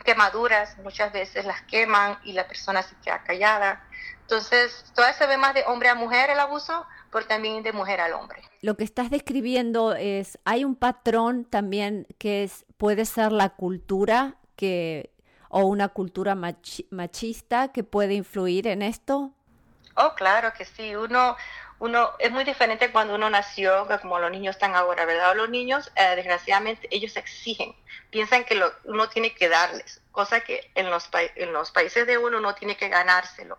quemaduras, 0.04 0.78
muchas 0.78 1.12
veces 1.12 1.44
las 1.44 1.62
queman 1.62 2.18
y 2.24 2.32
la 2.32 2.46
persona 2.46 2.82
se 2.82 2.94
queda 3.04 3.22
callada. 3.24 3.84
Entonces, 4.22 4.84
todavía 4.94 5.16
se 5.16 5.26
ve 5.26 5.36
más 5.36 5.54
de 5.54 5.64
hombre 5.66 5.88
a 5.88 5.94
mujer 5.94 6.30
el 6.30 6.38
abuso, 6.40 6.86
pero 7.12 7.26
también 7.26 7.62
de 7.62 7.72
mujer 7.72 8.00
al 8.00 8.12
hombre. 8.12 8.42
Lo 8.62 8.76
que 8.76 8.84
estás 8.84 9.10
describiendo 9.10 9.94
es, 9.94 10.38
hay 10.44 10.64
un 10.64 10.76
patrón 10.76 11.44
también 11.44 12.06
que 12.18 12.44
es, 12.44 12.64
puede 12.76 13.04
ser 13.04 13.32
la 13.32 13.50
cultura 13.50 14.36
que 14.56 15.10
o 15.56 15.64
una 15.64 15.88
cultura 15.88 16.34
machista 16.34 17.68
que 17.72 17.82
puede 17.82 18.12
influir 18.12 18.66
en 18.66 18.82
esto? 18.82 19.32
Oh, 19.94 20.14
claro 20.14 20.52
que 20.52 20.66
sí. 20.66 20.94
Uno, 20.94 21.34
uno 21.78 22.10
es 22.18 22.30
muy 22.30 22.44
diferente 22.44 22.92
cuando 22.92 23.14
uno 23.14 23.30
nació, 23.30 23.88
como 24.02 24.18
los 24.18 24.30
niños 24.30 24.56
están 24.56 24.74
ahora, 24.74 25.06
¿verdad? 25.06 25.34
Los 25.34 25.48
niños, 25.48 25.90
eh, 25.96 26.14
desgraciadamente, 26.14 26.86
ellos 26.90 27.16
exigen, 27.16 27.74
piensan 28.10 28.44
que 28.44 28.54
lo, 28.54 28.70
uno 28.84 29.08
tiene 29.08 29.34
que 29.34 29.48
darles, 29.48 30.02
cosa 30.12 30.40
que 30.40 30.70
en 30.74 30.90
los, 30.90 31.08
en 31.36 31.54
los 31.54 31.70
países 31.70 32.06
de 32.06 32.18
uno 32.18 32.38
no 32.38 32.54
tiene 32.54 32.76
que 32.76 32.90
ganárselo. 32.90 33.58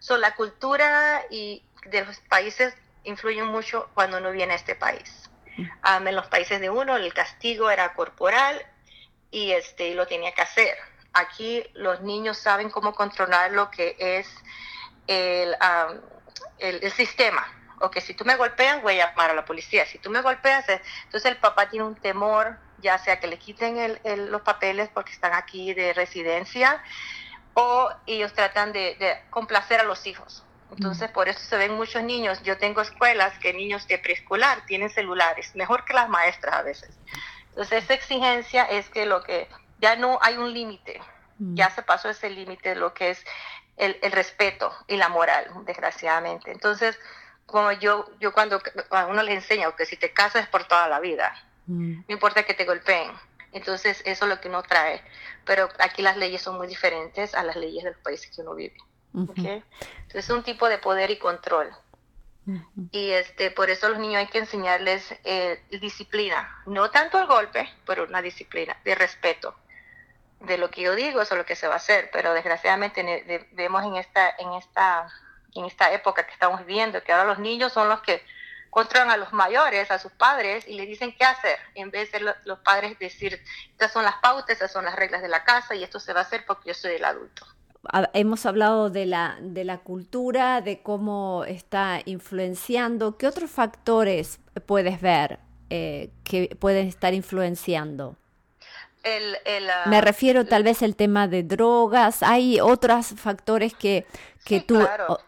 So, 0.00 0.18
la 0.18 0.34
cultura 0.34 1.22
y 1.30 1.64
de 1.86 2.04
los 2.04 2.20
países 2.28 2.74
influyen 3.04 3.46
mucho 3.46 3.88
cuando 3.94 4.18
uno 4.18 4.32
viene 4.32 4.52
a 4.52 4.56
este 4.56 4.74
país. 4.74 5.30
Um, 5.56 6.06
en 6.06 6.14
los 6.14 6.26
países 6.26 6.60
de 6.60 6.68
uno 6.68 6.98
el 6.98 7.14
castigo 7.14 7.70
era 7.70 7.94
corporal 7.94 8.60
y 9.30 9.52
este 9.52 9.94
lo 9.94 10.06
tenía 10.06 10.32
que 10.32 10.42
hacer 10.42 10.76
aquí 11.18 11.64
los 11.74 12.00
niños 12.00 12.38
saben 12.38 12.70
cómo 12.70 12.94
controlar 12.94 13.52
lo 13.52 13.70
que 13.70 13.96
es 13.98 14.28
el, 15.06 15.56
el, 16.58 16.90
sistema. 16.92 17.46
O 17.80 17.90
que 17.90 18.00
si 18.00 18.14
tú 18.14 18.24
me 18.24 18.36
golpeas, 18.36 18.82
voy 18.82 19.00
a 19.00 19.08
llamar 19.08 19.30
a 19.30 19.34
la 19.34 19.44
policía. 19.44 19.86
Si 19.86 19.98
tú 19.98 20.10
me 20.10 20.20
golpeas, 20.20 20.68
eh, 20.68 20.82
entonces 21.04 21.30
el 21.30 21.38
papá 21.38 21.68
tiene 21.68 21.86
un 21.86 21.94
temor, 21.94 22.58
ya 22.78 22.98
sea 22.98 23.20
que 23.20 23.26
le 23.26 23.38
quiten 23.38 23.98
los 24.30 24.42
papeles 24.42 24.88
porque 24.92 25.12
están 25.12 25.32
aquí 25.32 25.74
de 25.74 25.92
residencia, 25.92 26.82
o 27.54 27.90
ellos 28.06 28.32
tratan 28.34 28.72
de, 28.72 29.20
complacer 29.30 29.80
a 29.80 29.84
los 29.84 30.06
hijos. 30.06 30.44
Entonces, 30.70 31.10
por 31.10 31.28
eso 31.28 31.40
se 31.40 31.56
ven 31.56 31.72
muchos 31.72 32.02
niños. 32.02 32.42
Yo 32.42 32.58
tengo 32.58 32.82
escuelas 32.82 33.36
que 33.38 33.54
niños 33.54 33.88
de 33.88 33.98
preescolar 33.98 34.66
tienen 34.66 34.90
celulares, 34.90 35.54
mejor 35.54 35.84
que 35.84 35.94
las 35.94 36.08
maestras 36.10 36.56
a 36.56 36.62
veces. 36.62 36.98
Entonces, 37.48 37.84
esa 37.84 37.94
exigencia 37.94 38.64
es 38.64 38.88
que 38.90 39.06
lo 39.06 39.22
que 39.22 39.48
ya 39.80 39.96
no 39.96 40.18
hay 40.22 40.36
un 40.36 40.52
límite, 40.52 41.00
mm. 41.38 41.54
ya 41.54 41.70
se 41.70 41.82
pasó 41.82 42.08
ese 42.08 42.30
límite 42.30 42.70
de 42.70 42.74
lo 42.76 42.94
que 42.94 43.10
es 43.10 43.24
el, 43.76 43.96
respeto 44.12 44.72
y 44.86 44.96
la 44.96 45.08
moral, 45.08 45.46
desgraciadamente. 45.64 46.50
Entonces, 46.50 46.98
como 47.46 47.72
yo, 47.72 48.10
yo 48.20 48.32
cuando 48.32 48.60
a 48.90 49.06
uno 49.06 49.22
le 49.22 49.34
enseño 49.34 49.74
que 49.76 49.86
si 49.86 49.96
te 49.96 50.12
casas 50.12 50.44
es 50.44 50.48
por 50.48 50.64
toda 50.64 50.88
la 50.88 51.00
vida, 51.00 51.34
mm. 51.66 51.92
no 52.08 52.12
importa 52.12 52.42
que 52.42 52.54
te 52.54 52.64
golpeen. 52.64 53.10
Entonces, 53.52 54.02
eso 54.04 54.24
es 54.24 54.28
lo 54.28 54.40
que 54.40 54.48
uno 54.48 54.62
trae. 54.62 55.02
Pero 55.46 55.68
aquí 55.78 56.02
las 56.02 56.16
leyes 56.18 56.42
son 56.42 56.58
muy 56.58 56.66
diferentes 56.66 57.34
a 57.34 57.42
las 57.42 57.56
leyes 57.56 57.84
del 57.84 57.94
país 57.94 58.26
que 58.26 58.42
uno 58.42 58.54
vive. 58.54 58.76
Entonces, 59.14 59.64
es 60.12 60.30
un 60.30 60.42
tipo 60.42 60.68
de 60.68 60.78
poder 60.78 61.10
y 61.10 61.18
control. 61.18 61.70
Y 62.92 63.10
este, 63.10 63.50
por 63.50 63.68
eso 63.68 63.86
a 63.86 63.90
los 63.90 63.98
niños 63.98 64.16
hay 64.16 64.28
que 64.28 64.38
enseñarles 64.38 65.14
eh, 65.24 65.62
disciplina, 65.82 66.62
no 66.64 66.90
tanto 66.90 67.18
el 67.18 67.26
golpe, 67.26 67.68
pero 67.86 68.04
una 68.04 68.22
disciplina 68.22 68.74
de 68.84 68.94
respeto 68.94 69.54
de 70.40 70.58
lo 70.58 70.70
que 70.70 70.82
yo 70.82 70.94
digo, 70.94 71.20
eso 71.20 71.34
es 71.34 71.38
lo 71.38 71.46
que 71.46 71.56
se 71.56 71.66
va 71.66 71.74
a 71.74 71.78
hacer, 71.78 72.10
pero 72.12 72.32
desgraciadamente 72.32 73.46
vemos 73.52 73.84
en 73.84 73.96
esta, 73.96 74.30
en 74.38 74.52
esta, 74.52 75.08
en 75.54 75.64
esta 75.64 75.92
época 75.92 76.26
que 76.26 76.32
estamos 76.32 76.64
viviendo, 76.64 77.02
que 77.02 77.12
ahora 77.12 77.24
los 77.24 77.38
niños 77.38 77.72
son 77.72 77.88
los 77.88 78.00
que 78.02 78.22
controlan 78.70 79.10
a 79.10 79.16
los 79.16 79.32
mayores, 79.32 79.90
a 79.90 79.98
sus 79.98 80.12
padres, 80.12 80.66
y 80.68 80.74
le 80.74 80.86
dicen 80.86 81.14
qué 81.18 81.24
hacer, 81.24 81.58
en 81.74 81.90
vez 81.90 82.12
de 82.12 82.20
los 82.44 82.58
padres 82.60 82.98
decir, 82.98 83.40
estas 83.70 83.92
son 83.92 84.04
las 84.04 84.16
pautas, 84.16 84.50
estas 84.50 84.70
son 84.70 84.84
las 84.84 84.94
reglas 84.94 85.22
de 85.22 85.28
la 85.28 85.44
casa, 85.44 85.74
y 85.74 85.82
esto 85.82 85.98
se 85.98 86.12
va 86.12 86.20
a 86.20 86.22
hacer 86.22 86.44
porque 86.46 86.68
yo 86.68 86.74
soy 86.74 86.92
el 86.92 87.04
adulto. 87.04 87.46
Hemos 88.12 88.44
hablado 88.44 88.90
de 88.90 89.06
la, 89.06 89.38
de 89.40 89.64
la 89.64 89.78
cultura, 89.78 90.60
de 90.60 90.82
cómo 90.82 91.44
está 91.46 92.00
influenciando. 92.04 93.16
¿Qué 93.16 93.26
otros 93.26 93.50
factores 93.50 94.40
puedes 94.66 95.00
ver 95.00 95.38
eh, 95.70 96.10
que 96.24 96.54
pueden 96.58 96.88
estar 96.88 97.14
influenciando? 97.14 98.16
Ah, 99.70 99.88
Me 99.88 100.00
refiero 100.00 100.44
tal 100.44 100.62
vez 100.62 100.82
al 100.82 100.96
tema 100.96 101.28
de 101.28 101.42
drogas. 101.42 102.22
Hay 102.22 102.60
otros 102.60 103.14
factores 103.16 103.74
que, 103.74 104.06
que 104.44 104.60
tú... 104.60 104.78
Claro. 104.78 105.20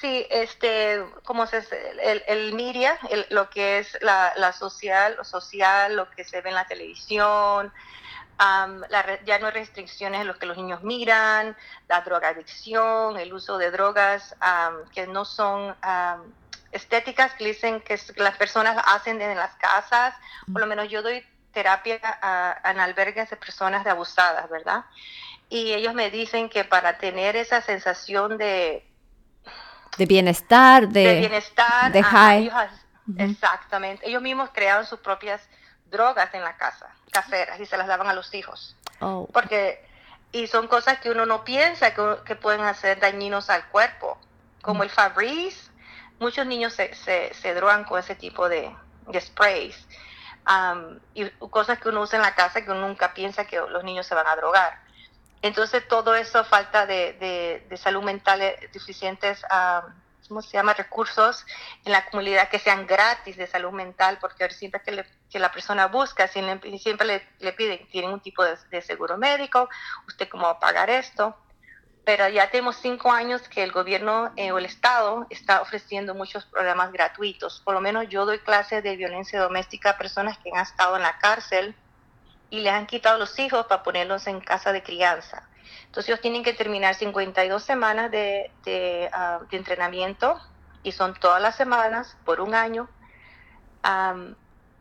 Sí, 0.00 0.26
este, 0.28 1.04
como 1.24 1.46
se 1.46 1.62
el, 2.02 2.22
el 2.26 2.52
media, 2.52 2.98
lo 3.30 3.48
que 3.48 3.78
es 3.78 3.96
la, 4.02 4.32
la, 4.36 4.52
social, 4.52 5.14
lo 5.16 5.24
social, 5.24 5.94
lo 5.94 6.10
que 6.10 6.24
se 6.24 6.40
ve 6.40 6.48
en 6.48 6.56
la 6.56 6.66
televisión, 6.66 7.72
la, 8.38 9.20
ya 9.24 9.38
no 9.38 9.46
hay 9.46 9.52
restricciones 9.52 10.20
en 10.20 10.26
lo 10.26 10.36
que 10.36 10.46
los 10.46 10.56
niños 10.56 10.82
miran, 10.82 11.56
la 11.88 12.00
drogadicción, 12.00 13.18
el 13.18 13.32
uso 13.32 13.56
de 13.58 13.70
drogas 13.70 14.34
que 14.92 15.06
no 15.06 15.24
son 15.24 15.74
estéticas, 16.72 17.34
que 17.34 17.44
dicen 17.44 17.80
que 17.80 17.98
las 18.16 18.36
personas 18.36 18.82
hacen 18.86 19.22
en 19.22 19.36
las 19.36 19.54
casas, 19.54 20.14
por 20.52 20.60
lo 20.60 20.66
menos 20.66 20.88
yo 20.88 21.02
doy 21.02 21.24
terapia 21.54 21.98
en 22.64 22.80
albergues 22.80 23.30
de 23.30 23.36
personas 23.36 23.84
de 23.84 23.90
abusadas, 23.90 24.50
¿verdad? 24.50 24.84
Y 25.48 25.72
ellos 25.72 25.94
me 25.94 26.10
dicen 26.10 26.48
que 26.48 26.64
para 26.64 26.98
tener 26.98 27.36
esa 27.36 27.62
sensación 27.62 28.36
de... 28.36 28.86
De 29.96 30.06
bienestar, 30.06 30.88
de... 30.88 31.20
bienestar. 31.20 31.92
De 31.92 32.02
high. 32.02 32.50
Exactamente. 33.16 34.08
Ellos 34.08 34.20
mismos 34.20 34.50
crearon 34.52 34.84
sus 34.84 34.98
propias 34.98 35.40
drogas 35.90 36.34
en 36.34 36.42
la 36.42 36.56
casa, 36.56 36.88
caseras, 37.12 37.60
y 37.60 37.66
se 37.66 37.76
las 37.76 37.86
daban 37.86 38.08
a 38.08 38.14
los 38.14 38.34
hijos. 38.34 38.76
Oh. 39.00 39.28
Porque... 39.32 39.82
Y 40.32 40.48
son 40.48 40.66
cosas 40.66 40.98
que 40.98 41.10
uno 41.10 41.26
no 41.26 41.44
piensa 41.44 41.94
que, 41.94 42.34
pueden 42.34 42.62
hacer 42.62 42.98
dañinos 42.98 43.50
al 43.50 43.68
cuerpo, 43.68 44.18
como 44.62 44.82
el 44.82 44.90
Fabrice. 44.90 45.70
Muchos 46.18 46.44
niños 46.44 46.72
se, 46.72 46.92
se, 46.92 47.54
drogan 47.54 47.84
con 47.84 48.00
ese 48.00 48.16
tipo 48.16 48.48
de, 48.48 48.74
de 49.06 49.20
sprays 49.20 49.86
y 51.14 51.28
cosas 51.50 51.78
que 51.78 51.88
uno 51.88 52.02
usa 52.02 52.16
en 52.16 52.22
la 52.22 52.34
casa 52.34 52.64
que 52.64 52.70
uno 52.70 52.86
nunca 52.86 53.14
piensa 53.14 53.46
que 53.46 53.56
los 53.56 53.84
niños 53.84 54.06
se 54.06 54.14
van 54.14 54.26
a 54.26 54.36
drogar. 54.36 54.78
Entonces 55.42 55.86
todo 55.86 56.14
eso, 56.14 56.44
falta 56.44 56.86
de, 56.86 57.64
de, 57.68 57.76
salud 57.76 58.02
mental, 58.02 58.40
eh, 58.40 58.70
deficientes, 58.72 59.42
¿cómo 60.26 60.40
se 60.40 60.52
llama? 60.52 60.72
Recursos 60.72 61.44
en 61.84 61.92
la 61.92 62.06
comunidad 62.06 62.48
que 62.48 62.58
sean 62.58 62.86
gratis 62.86 63.36
de 63.36 63.46
salud 63.46 63.72
mental, 63.72 64.18
porque 64.20 64.48
siempre 64.50 64.80
que, 64.82 65.04
que 65.30 65.38
la 65.38 65.52
persona 65.52 65.86
busca, 65.88 66.28
siempre 66.28 66.70
le, 67.06 67.28
le 67.40 67.52
piden, 67.52 67.86
tienen 67.90 68.10
un 68.10 68.20
tipo 68.20 68.42
de, 68.42 68.56
de 68.70 68.80
seguro 68.80 69.18
médico, 69.18 69.68
usted 70.08 70.28
cómo 70.30 70.44
va 70.44 70.52
a 70.52 70.60
pagar 70.60 70.88
esto 70.88 71.36
pero 72.04 72.28
ya 72.28 72.50
tenemos 72.50 72.76
cinco 72.76 73.10
años 73.10 73.48
que 73.48 73.62
el 73.62 73.72
gobierno 73.72 74.30
eh, 74.36 74.52
o 74.52 74.58
el 74.58 74.66
Estado 74.66 75.26
está 75.30 75.62
ofreciendo 75.62 76.14
muchos 76.14 76.44
programas 76.44 76.92
gratuitos. 76.92 77.62
Por 77.64 77.74
lo 77.74 77.80
menos 77.80 78.08
yo 78.08 78.26
doy 78.26 78.38
clases 78.40 78.82
de 78.82 78.96
violencia 78.96 79.40
doméstica 79.40 79.90
a 79.90 79.98
personas 79.98 80.36
que 80.38 80.50
han 80.52 80.62
estado 80.62 80.96
en 80.96 81.02
la 81.02 81.16
cárcel 81.18 81.74
y 82.50 82.60
les 82.60 82.72
han 82.74 82.86
quitado 82.86 83.18
los 83.18 83.38
hijos 83.38 83.66
para 83.66 83.82
ponerlos 83.82 84.26
en 84.26 84.40
casa 84.40 84.72
de 84.72 84.82
crianza. 84.82 85.48
Entonces 85.86 86.10
ellos 86.10 86.20
tienen 86.20 86.44
que 86.44 86.52
terminar 86.52 86.94
52 86.94 87.62
semanas 87.62 88.10
de, 88.10 88.50
ah, 89.12 89.40
de 89.50 89.56
entrenamiento 89.56 90.38
y 90.82 90.92
son 90.92 91.14
todas 91.14 91.40
las 91.40 91.56
semanas 91.56 92.18
por 92.26 92.40
un 92.40 92.54
año. 92.54 92.88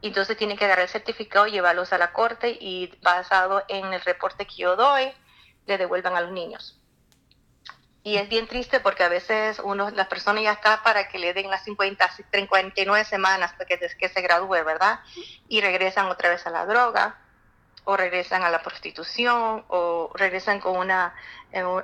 entonces 0.01 0.35
tienen 0.37 0.57
que 0.57 0.65
agarrar 0.65 0.83
el 0.83 0.89
certificado 0.89 1.47
llevarlos 1.47 1.93
a 1.93 1.97
la 1.97 2.11
corte 2.11 2.57
y 2.59 2.91
basado 3.01 3.63
en 3.69 3.93
el 3.93 4.01
reporte 4.01 4.45
que 4.45 4.55
yo 4.55 4.75
doy, 4.75 5.13
le 5.65 5.77
devuelvan 5.77 6.17
a 6.17 6.21
los 6.21 6.31
niños. 6.31 6.82
Y 8.05 8.17
es 8.17 8.27
bien 8.27 8.47
triste 8.47 8.81
porque 8.81 9.03
a 9.03 9.07
veces 9.07 9.61
uno, 9.63 9.89
las 9.91 10.07
personas 10.07 10.43
ya 10.43 10.51
está 10.51 10.83
para 10.83 11.07
que 11.07 11.19
le 11.19 11.33
den 11.33 11.49
las 11.49 11.63
50, 11.63 12.05
59 12.11 13.05
semanas 13.05 13.53
para 13.53 13.65
que, 13.65 13.79
que 13.97 14.09
se 14.09 14.21
gradúe, 14.21 14.63
¿verdad? 14.65 14.99
Y 15.47 15.61
regresan 15.61 16.07
otra 16.07 16.29
vez 16.29 16.45
a 16.45 16.49
la 16.49 16.65
droga, 16.65 17.17
o 17.85 17.95
regresan 17.95 18.43
a 18.43 18.49
la 18.49 18.61
prostitución, 18.61 19.63
o 19.69 20.11
regresan 20.15 20.59
con 20.59 20.77
una, 20.77 21.15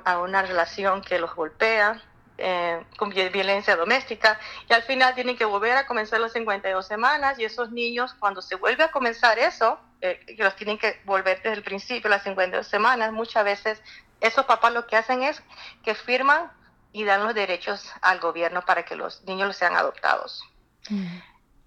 a 0.04 0.18
una 0.18 0.42
relación 0.42 1.00
que 1.00 1.18
los 1.18 1.34
golpea, 1.34 2.02
eh, 2.36 2.84
con 2.98 3.10
violencia 3.10 3.76
doméstica, 3.76 4.38
y 4.68 4.72
al 4.72 4.82
final 4.82 5.14
tienen 5.14 5.36
que 5.36 5.44
volver 5.44 5.76
a 5.76 5.86
comenzar 5.86 6.20
las 6.20 6.32
52 6.32 6.86
semanas, 6.86 7.38
y 7.38 7.44
esos 7.44 7.70
niños, 7.70 8.14
cuando 8.14 8.40
se 8.42 8.56
vuelve 8.56 8.84
a 8.84 8.90
comenzar 8.90 9.38
eso, 9.38 9.78
eh, 10.00 10.20
que 10.26 10.42
los 10.42 10.56
tienen 10.56 10.78
que 10.78 11.00
volver 11.04 11.42
desde 11.42 11.56
el 11.56 11.62
principio, 11.62 12.08
las 12.08 12.22
52 12.22 12.66
semanas, 12.66 13.12
muchas 13.12 13.44
veces 13.44 13.82
esos 14.20 14.44
papás 14.44 14.72
lo 14.72 14.86
que 14.86 14.96
hacen 14.96 15.22
es 15.22 15.42
que 15.82 15.94
firman 15.94 16.50
y 16.92 17.04
dan 17.04 17.24
los 17.24 17.34
derechos 17.34 17.90
al 18.00 18.20
gobierno 18.20 18.64
para 18.64 18.84
que 18.84 18.96
los 18.96 19.22
niños 19.24 19.56
sean 19.56 19.76
adoptados. 19.76 20.42
Mm. 20.88 21.18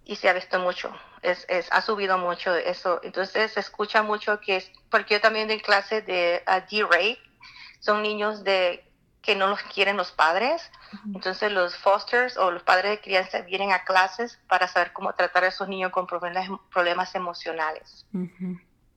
Y 0.06 0.16
se 0.18 0.30
ha 0.30 0.34
visto 0.34 0.60
mucho, 0.60 0.94
es, 1.22 1.46
es, 1.48 1.72
ha 1.72 1.82
subido 1.82 2.18
mucho 2.18 2.54
eso. 2.56 3.00
Entonces 3.04 3.54
se 3.54 3.60
escucha 3.60 4.04
mucho 4.04 4.40
que 4.42 4.58
es, 4.58 4.72
porque 4.90 5.16
yo 5.16 5.22
también 5.22 5.48
doy 5.48 5.62
clases 5.62 6.06
de 6.06 6.44
D-Ray, 6.70 7.18
son 7.80 8.02
niños 8.02 8.44
de 8.44 8.86
que 9.22 9.36
no 9.36 9.48
los 9.48 9.62
quieren 9.64 9.96
los 9.96 10.12
padres. 10.12 10.70
Entonces 11.16 11.52
los 11.52 11.76
fosters 11.78 12.38
o 12.38 12.52
los 12.52 12.62
padres 12.62 12.92
de 12.92 13.00
crianza 13.00 13.42
vienen 13.42 13.72
a 13.72 13.86
clases 13.86 14.40
para 14.48 14.68
saber 14.68 14.92
cómo 14.92 15.14
tratar 15.14 15.46
a 15.46 15.48
esos 15.48 15.70
niños 15.70 15.92
con 15.92 16.06
problemas, 16.06 16.50
problemas 16.70 17.16
emocionales. 17.16 18.06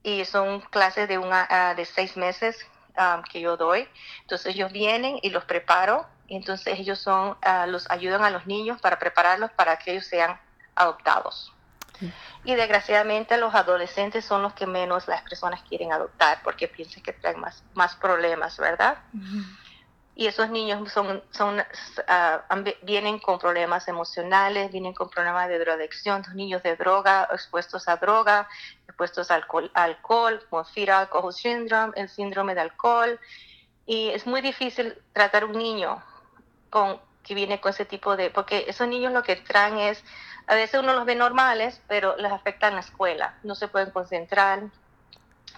Y 0.03 0.25
son 0.25 0.59
clases 0.59 1.07
de, 1.07 1.17
una, 1.17 1.47
ah, 1.49 1.73
de 1.73 1.85
seis 1.85 2.17
meses 2.17 2.67
Um, 2.97 3.21
que 3.21 3.39
yo 3.39 3.57
doy. 3.57 3.87
Entonces 4.21 4.55
ellos 4.55 4.71
vienen 4.71 5.19
y 5.21 5.29
los 5.29 5.45
preparo 5.45 6.07
y 6.25 6.35
entonces 6.35 6.79
ellos 6.79 6.97
son, 6.97 7.37
uh, 7.45 7.67
los 7.67 7.87
ayudan 7.91 8.23
a 8.23 8.31
los 8.31 8.47
niños 8.47 8.81
para 8.81 8.97
prepararlos 8.97 9.51
para 9.51 9.77
que 9.77 9.91
ellos 9.91 10.07
sean 10.07 10.39
adoptados. 10.73 11.53
Y 12.43 12.55
desgraciadamente 12.55 13.37
los 13.37 13.53
adolescentes 13.53 14.25
son 14.25 14.41
los 14.41 14.53
que 14.53 14.65
menos 14.65 15.07
las 15.07 15.21
personas 15.21 15.61
quieren 15.61 15.91
adoptar 15.91 16.39
porque 16.43 16.67
piensan 16.67 17.03
que 17.03 17.13
traen 17.13 17.39
más, 17.39 17.63
más 17.75 17.95
problemas, 17.95 18.57
¿verdad? 18.57 18.97
Y 20.19 20.25
esos 20.25 20.49
niños 20.49 20.91
son, 20.91 21.63
ah, 22.07 22.41
vienen 22.81 23.19
con 23.19 23.37
problemas 23.37 23.87
emocionales, 23.87 24.71
vienen 24.71 24.95
con 24.95 25.11
problemas 25.11 25.47
de 25.47 25.59
drogadicción, 25.59 26.23
niños 26.33 26.63
de 26.63 26.75
droga, 26.75 27.29
expuestos 27.31 27.87
a 27.87 27.97
droga, 27.97 28.49
expuestos 28.87 29.29
al 29.29 29.43
alcohol, 29.43 29.69
alcohol 29.75 30.43
como 30.49 30.65
alcohol 30.91 31.33
syndrome, 31.33 31.93
el 31.95 32.09
síndrome 32.09 32.55
de 32.55 32.61
alcohol, 32.61 33.19
y 33.85 34.09
es 34.09 34.25
muy 34.25 34.41
difícil 34.41 34.97
tratar 35.13 35.45
un 35.45 35.55
niño 35.55 36.01
con, 36.71 36.99
que 37.21 37.35
viene 37.35 37.61
con 37.61 37.69
ese 37.69 37.85
tipo 37.85 38.17
de, 38.17 38.31
porque 38.31 38.65
esos 38.67 38.87
niños 38.87 39.13
lo 39.13 39.21
que 39.21 39.35
traen 39.35 39.77
es, 39.77 40.03
a 40.47 40.55
veces 40.55 40.79
uno 40.79 40.93
los 40.93 41.05
ve 41.05 41.13
normales, 41.13 41.79
pero 41.87 42.17
les 42.17 42.31
afecta 42.31 42.69
en 42.69 42.73
la 42.73 42.81
escuela, 42.81 43.37
no 43.43 43.53
se 43.53 43.67
pueden 43.67 43.91
concentrar, 43.91 44.63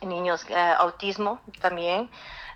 niños 0.02 0.46
eh, 0.50 0.56
autismo 0.78 1.40
también, 1.62 2.10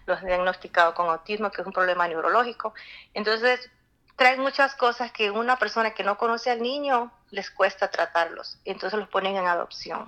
los 0.05 0.21
diagnosticados 0.21 0.95
con 0.95 1.09
autismo, 1.09 1.51
que 1.51 1.61
es 1.61 1.67
un 1.67 1.73
problema 1.73 2.07
neurológico. 2.07 2.73
Entonces, 3.13 3.69
traen 4.15 4.41
muchas 4.41 4.75
cosas 4.75 5.11
que 5.11 5.31
una 5.31 5.57
persona 5.57 5.93
que 5.93 6.03
no 6.03 6.17
conoce 6.17 6.51
al 6.51 6.61
niño 6.61 7.11
les 7.31 7.49
cuesta 7.49 7.89
tratarlos, 7.89 8.59
entonces 8.65 8.99
los 8.99 9.09
ponen 9.09 9.35
en 9.35 9.47
adopción. 9.47 10.07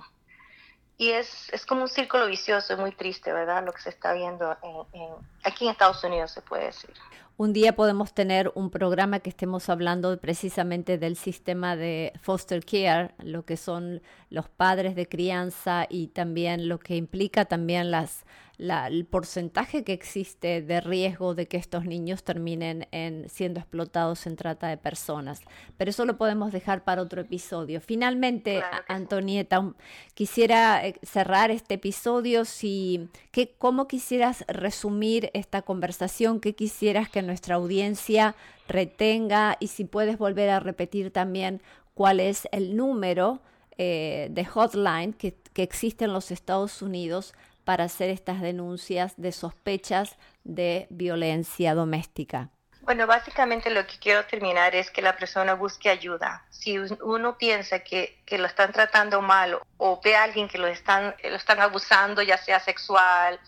Y 0.98 1.10
es, 1.10 1.52
es 1.52 1.66
como 1.66 1.82
un 1.82 1.88
círculo 1.88 2.26
vicioso, 2.26 2.72
es 2.72 2.78
muy 2.78 2.92
triste, 2.92 3.32
¿verdad? 3.32 3.62
Lo 3.64 3.72
que 3.72 3.82
se 3.82 3.90
está 3.90 4.14
viendo 4.14 4.56
en, 4.62 5.12
aquí 5.46 5.64
en 5.64 5.70
Estados 5.70 6.02
Unidos 6.04 6.30
se 6.32 6.42
puede 6.42 6.66
decir. 6.66 6.90
Un 7.38 7.52
día 7.52 7.76
podemos 7.76 8.14
tener 8.14 8.50
un 8.54 8.70
programa 8.70 9.20
que 9.20 9.28
estemos 9.28 9.68
hablando 9.68 10.18
precisamente 10.18 10.96
del 10.96 11.16
sistema 11.16 11.76
de 11.76 12.14
foster 12.22 12.64
care, 12.64 13.14
lo 13.18 13.44
que 13.44 13.58
son 13.58 14.00
los 14.30 14.48
padres 14.48 14.94
de 14.94 15.06
crianza 15.06 15.86
y 15.90 16.08
también 16.08 16.66
lo 16.66 16.78
que 16.78 16.96
implica 16.96 17.44
también 17.44 17.90
las 17.90 18.24
el 18.58 19.04
porcentaje 19.04 19.84
que 19.84 19.92
existe 19.92 20.62
de 20.62 20.80
riesgo 20.80 21.34
de 21.34 21.46
que 21.46 21.58
estos 21.58 21.84
niños 21.84 22.24
terminen 22.24 22.88
en, 22.90 23.28
siendo 23.28 23.60
explotados 23.60 24.26
en 24.26 24.36
trata 24.36 24.68
de 24.68 24.78
personas. 24.78 25.40
Pero 25.76 25.90
eso 25.90 26.06
lo 26.06 26.16
podemos 26.16 26.52
dejar 26.52 26.82
para 26.84 27.02
otro 27.02 27.20
episodio. 27.20 27.80
Finalmente, 27.80 28.62
Antonieta, 28.88 29.74
quisiera 30.14 30.86
eh, 30.86 30.94
cerrar 31.02 31.50
este 31.50 31.74
episodio. 31.74 32.44
Si, 32.44 33.08
¿qué, 33.30 33.54
¿Cómo 33.58 33.88
quisieras 33.88 34.44
resumir 34.48 35.30
esta 35.36 35.62
conversación? 35.62 36.40
¿Qué 36.40 36.54
quisieras 36.54 37.08
que 37.08 37.22
nuestra 37.22 37.54
audiencia 37.54 38.34
retenga? 38.68 39.56
Y 39.60 39.68
si 39.68 39.84
puedes 39.84 40.18
volver 40.18 40.50
a 40.50 40.60
repetir 40.60 41.10
también 41.10 41.62
cuál 41.94 42.20
es 42.20 42.48
el 42.52 42.76
número 42.76 43.40
eh, 43.78 44.28
de 44.30 44.44
hotline 44.44 45.12
que, 45.12 45.36
que 45.52 45.62
existe 45.62 46.06
en 46.06 46.12
los 46.12 46.30
Estados 46.30 46.82
Unidos 46.82 47.34
para 47.64 47.84
hacer 47.84 48.10
estas 48.10 48.40
denuncias 48.40 49.14
de 49.16 49.32
sospechas 49.32 50.16
de 50.44 50.86
violencia 50.90 51.74
doméstica? 51.74 52.50
Bueno, 52.86 53.08
básicamente 53.08 53.68
lo 53.68 53.84
que 53.84 53.98
quiero 53.98 54.24
terminar 54.26 54.76
es 54.76 54.92
que 54.92 55.02
la 55.02 55.16
persona 55.16 55.54
busque 55.54 55.90
ayuda. 55.90 56.44
Si 56.50 56.78
uno 56.78 57.36
piensa 57.36 57.80
que, 57.80 58.22
que 58.24 58.38
lo 58.38 58.46
están 58.46 58.72
tratando 58.72 59.20
mal 59.20 59.58
o 59.76 60.00
ve 60.00 60.14
a 60.14 60.22
alguien 60.22 60.46
que 60.46 60.56
lo 60.56 60.68
están, 60.68 61.12
lo 61.24 61.34
están 61.34 61.60
abusando, 61.60 62.22
ya 62.22 62.38
sea 62.38 62.60
sexual, 62.60 63.40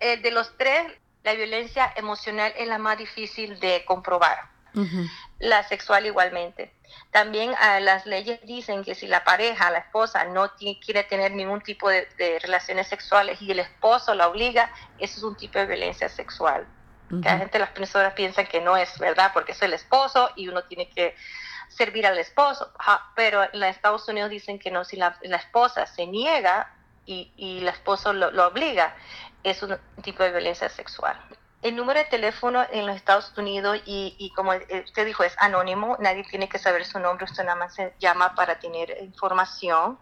eh, 0.00 0.16
de 0.16 0.30
los 0.30 0.56
tres, 0.56 0.90
la 1.22 1.34
violencia 1.34 1.92
emocional 1.96 2.50
es 2.56 2.66
la 2.66 2.78
más 2.78 2.96
difícil 2.96 3.60
de 3.60 3.84
comprobar. 3.84 4.48
La 5.38 5.62
sexual 5.68 6.06
igualmente. 6.06 6.72
También 7.10 7.54
ah, 7.60 7.78
las 7.80 8.06
leyes 8.06 8.40
dicen 8.46 8.84
que 8.84 8.94
si 8.94 9.06
la 9.06 9.22
pareja, 9.22 9.70
la 9.70 9.78
esposa, 9.78 10.24
no 10.24 10.50
quiere 10.56 11.04
tener 11.04 11.32
ningún 11.32 11.60
tipo 11.60 11.90
de, 11.90 12.08
relaciones 12.40 12.88
sexuales 12.88 13.40
y 13.42 13.50
el 13.50 13.58
esposo 13.58 14.14
la 14.14 14.28
obliga, 14.28 14.70
eso 14.98 15.18
es 15.18 15.22
un 15.22 15.36
tipo 15.36 15.58
de 15.58 15.66
violencia 15.66 16.08
sexual. 16.08 16.66
La 17.08 17.38
gente, 17.38 17.58
las 17.58 17.70
personas 17.70 18.14
piensan 18.14 18.46
que 18.46 18.60
no 18.60 18.76
es 18.76 18.98
verdad 18.98 19.30
porque 19.32 19.52
es 19.52 19.62
el 19.62 19.72
esposo 19.72 20.30
y 20.34 20.48
uno 20.48 20.64
tiene 20.64 20.88
que 20.88 21.14
servir 21.68 22.06
al 22.06 22.18
esposo. 22.18 22.72
pero 23.14 23.44
en 23.52 23.62
Estados 23.62 24.08
Unidos 24.08 24.30
dicen 24.30 24.58
que 24.58 24.70
no, 24.70 24.84
si 24.84 24.96
la, 24.96 25.16
esposa 25.22 25.86
se 25.86 26.06
niega 26.06 26.72
y, 27.04 27.32
y 27.36 27.58
el 27.58 27.68
esposo 27.68 28.12
lo, 28.12 28.30
lo 28.30 28.48
obliga, 28.48 28.96
es 29.42 29.62
un 29.62 29.78
tipo 30.02 30.24
de 30.24 30.32
violencia 30.32 30.68
sexual. 30.68 31.16
El 31.62 31.74
número 31.74 31.98
de 31.98 32.04
teléfono 32.06 32.64
en 32.70 32.86
los 32.86 32.94
Estados 32.96 33.32
Unidos, 33.36 33.80
y, 33.86 34.32
como 34.36 34.52
usted 34.52 35.06
dijo, 35.06 35.24
es 35.24 35.34
anónimo, 35.38 35.96
nadie 35.98 36.22
tiene 36.24 36.48
que 36.48 36.58
saber 36.58 36.84
su 36.84 37.00
nombre, 37.00 37.24
usted 37.24 37.42
nada 37.44 37.56
más 37.56 37.74
se 37.74 37.94
llama 37.98 38.34
para 38.34 38.60
tener 38.60 38.98
información. 39.00 39.98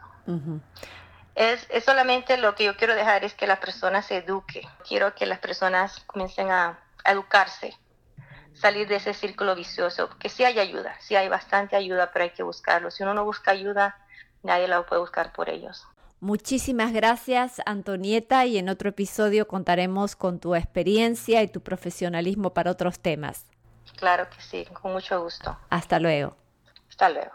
Es, 1.33 1.67
solamente 1.83 2.37
lo 2.37 2.55
que 2.55 2.65
yo 2.65 2.77
quiero 2.77 2.95
dejar 2.95 3.23
es 3.23 3.33
que 3.33 3.47
las 3.47 3.59
personas 3.59 4.05
se 4.05 4.17
eduquen. 4.17 4.67
Quiero 4.87 5.13
que 5.15 5.25
las 5.25 5.39
personas 5.39 5.99
comiencen 6.05 6.49
a, 6.51 6.79
educarse, 7.03 7.77
salir 8.55 8.87
de 8.87 8.95
ese 8.95 9.13
círculo 9.13 9.53
vicioso, 9.53 10.09
que 10.17 10.27
sí 10.27 10.43
hay 10.43 10.57
ayuda, 10.57 10.95
sí 10.99 11.15
hay 11.15 11.29
bastante 11.29 11.75
ayuda, 11.75 12.11
pero 12.11 12.23
hay 12.23 12.31
que 12.31 12.41
buscarlo. 12.41 12.89
Si 12.89 13.03
uno 13.03 13.13
no 13.13 13.23
busca 13.25 13.51
ayuda, 13.51 13.95
nadie 14.41 14.67
la 14.67 14.83
puede 14.87 15.01
buscar 15.01 15.31
por 15.31 15.49
ellos. 15.49 15.85
Muchísimas 16.25 16.91
gracias, 16.91 17.61
Antonieta, 17.67 18.47
y 18.47 18.57
en 18.57 18.67
otro 18.67 18.89
episodio 18.89 19.47
contaremos 19.47 20.15
con 20.15 20.39
tu 20.39 20.55
experiencia 20.55 21.43
y 21.43 21.47
tu 21.47 21.61
profesionalismo 21.61 22.51
para 22.51 22.71
otros 22.71 22.99
temas. 22.99 23.45
Claro 23.95 24.25
que 24.31 24.41
sí, 24.41 24.65
con 24.73 24.93
mucho 24.93 25.21
gusto. 25.21 25.55
Hasta 25.69 25.99
luego. 25.99 26.35
Hasta 26.89 27.11
luego. 27.11 27.29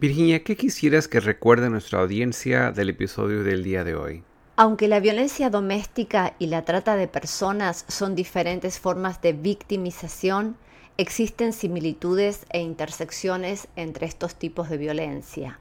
Virginia, 0.00 0.42
¿qué 0.42 0.56
quisieras 0.56 1.06
que 1.06 1.20
recuerde 1.20 1.70
nuestra 1.70 2.00
audiencia 2.00 2.72
del 2.72 2.90
episodio 2.90 3.44
del 3.44 3.62
día 3.62 3.84
de 3.84 3.94
hoy? 3.94 4.24
Aunque 4.56 4.88
la 4.88 4.98
violencia 4.98 5.48
doméstica 5.48 6.34
y 6.40 6.48
la 6.48 6.64
trata 6.64 6.96
de 6.96 7.06
personas 7.06 7.84
son 7.86 8.16
diferentes 8.16 8.80
formas 8.80 9.22
de 9.22 9.32
victimización, 9.32 10.56
existen 10.96 11.52
similitudes 11.52 12.46
e 12.50 12.58
intersecciones 12.58 13.68
entre 13.76 14.06
estos 14.06 14.34
tipos 14.34 14.68
de 14.70 14.78
violencia. 14.78 15.60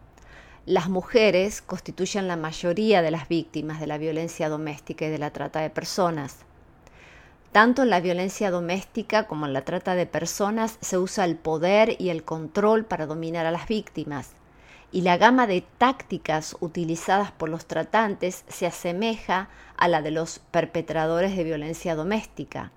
Las 0.66 0.88
mujeres 0.88 1.62
constituyen 1.62 2.30
la 2.30 2.38
mayoría 2.38 3.02
de 3.02 3.12
las 3.12 3.28
víctimas 3.28 3.82
de 3.82 3.88
la 3.88 3.98
violencia 3.98 4.48
doméstica 4.48 5.06
y 5.06 5.10
de 5.10 5.18
la 5.18 5.32
trata 5.32 5.60
de 5.60 5.70
personas. 5.70 6.38
Tanto 7.52 7.84
en 7.84 7.90
la 7.90 8.00
violencia 8.00 8.50
doméstica 8.50 9.28
como 9.28 9.46
en 9.46 9.52
la 9.52 9.66
trata 9.66 9.94
de 9.94 10.06
personas 10.06 10.78
se 10.80 10.98
usa 10.98 11.26
el 11.26 11.36
poder 11.36 11.98
y 12.00 12.12
el 12.12 12.24
control 12.24 12.86
para 12.86 13.08
dominar 13.08 13.46
a 13.46 13.52
las 13.52 13.68
víctimas, 13.68 14.36
y 14.94 15.02
la 15.02 15.18
gama 15.18 15.48
de 15.48 15.66
tácticas 15.78 16.56
utilizadas 16.62 17.34
por 17.34 17.50
los 17.50 17.66
tratantes 17.66 18.46
se 18.48 18.66
asemeja 18.66 19.50
a 19.76 19.90
la 19.90 20.02
de 20.02 20.12
los 20.12 20.40
perpetradores 20.40 21.36
de 21.36 21.44
violencia 21.44 21.94
doméstica. 21.94 22.72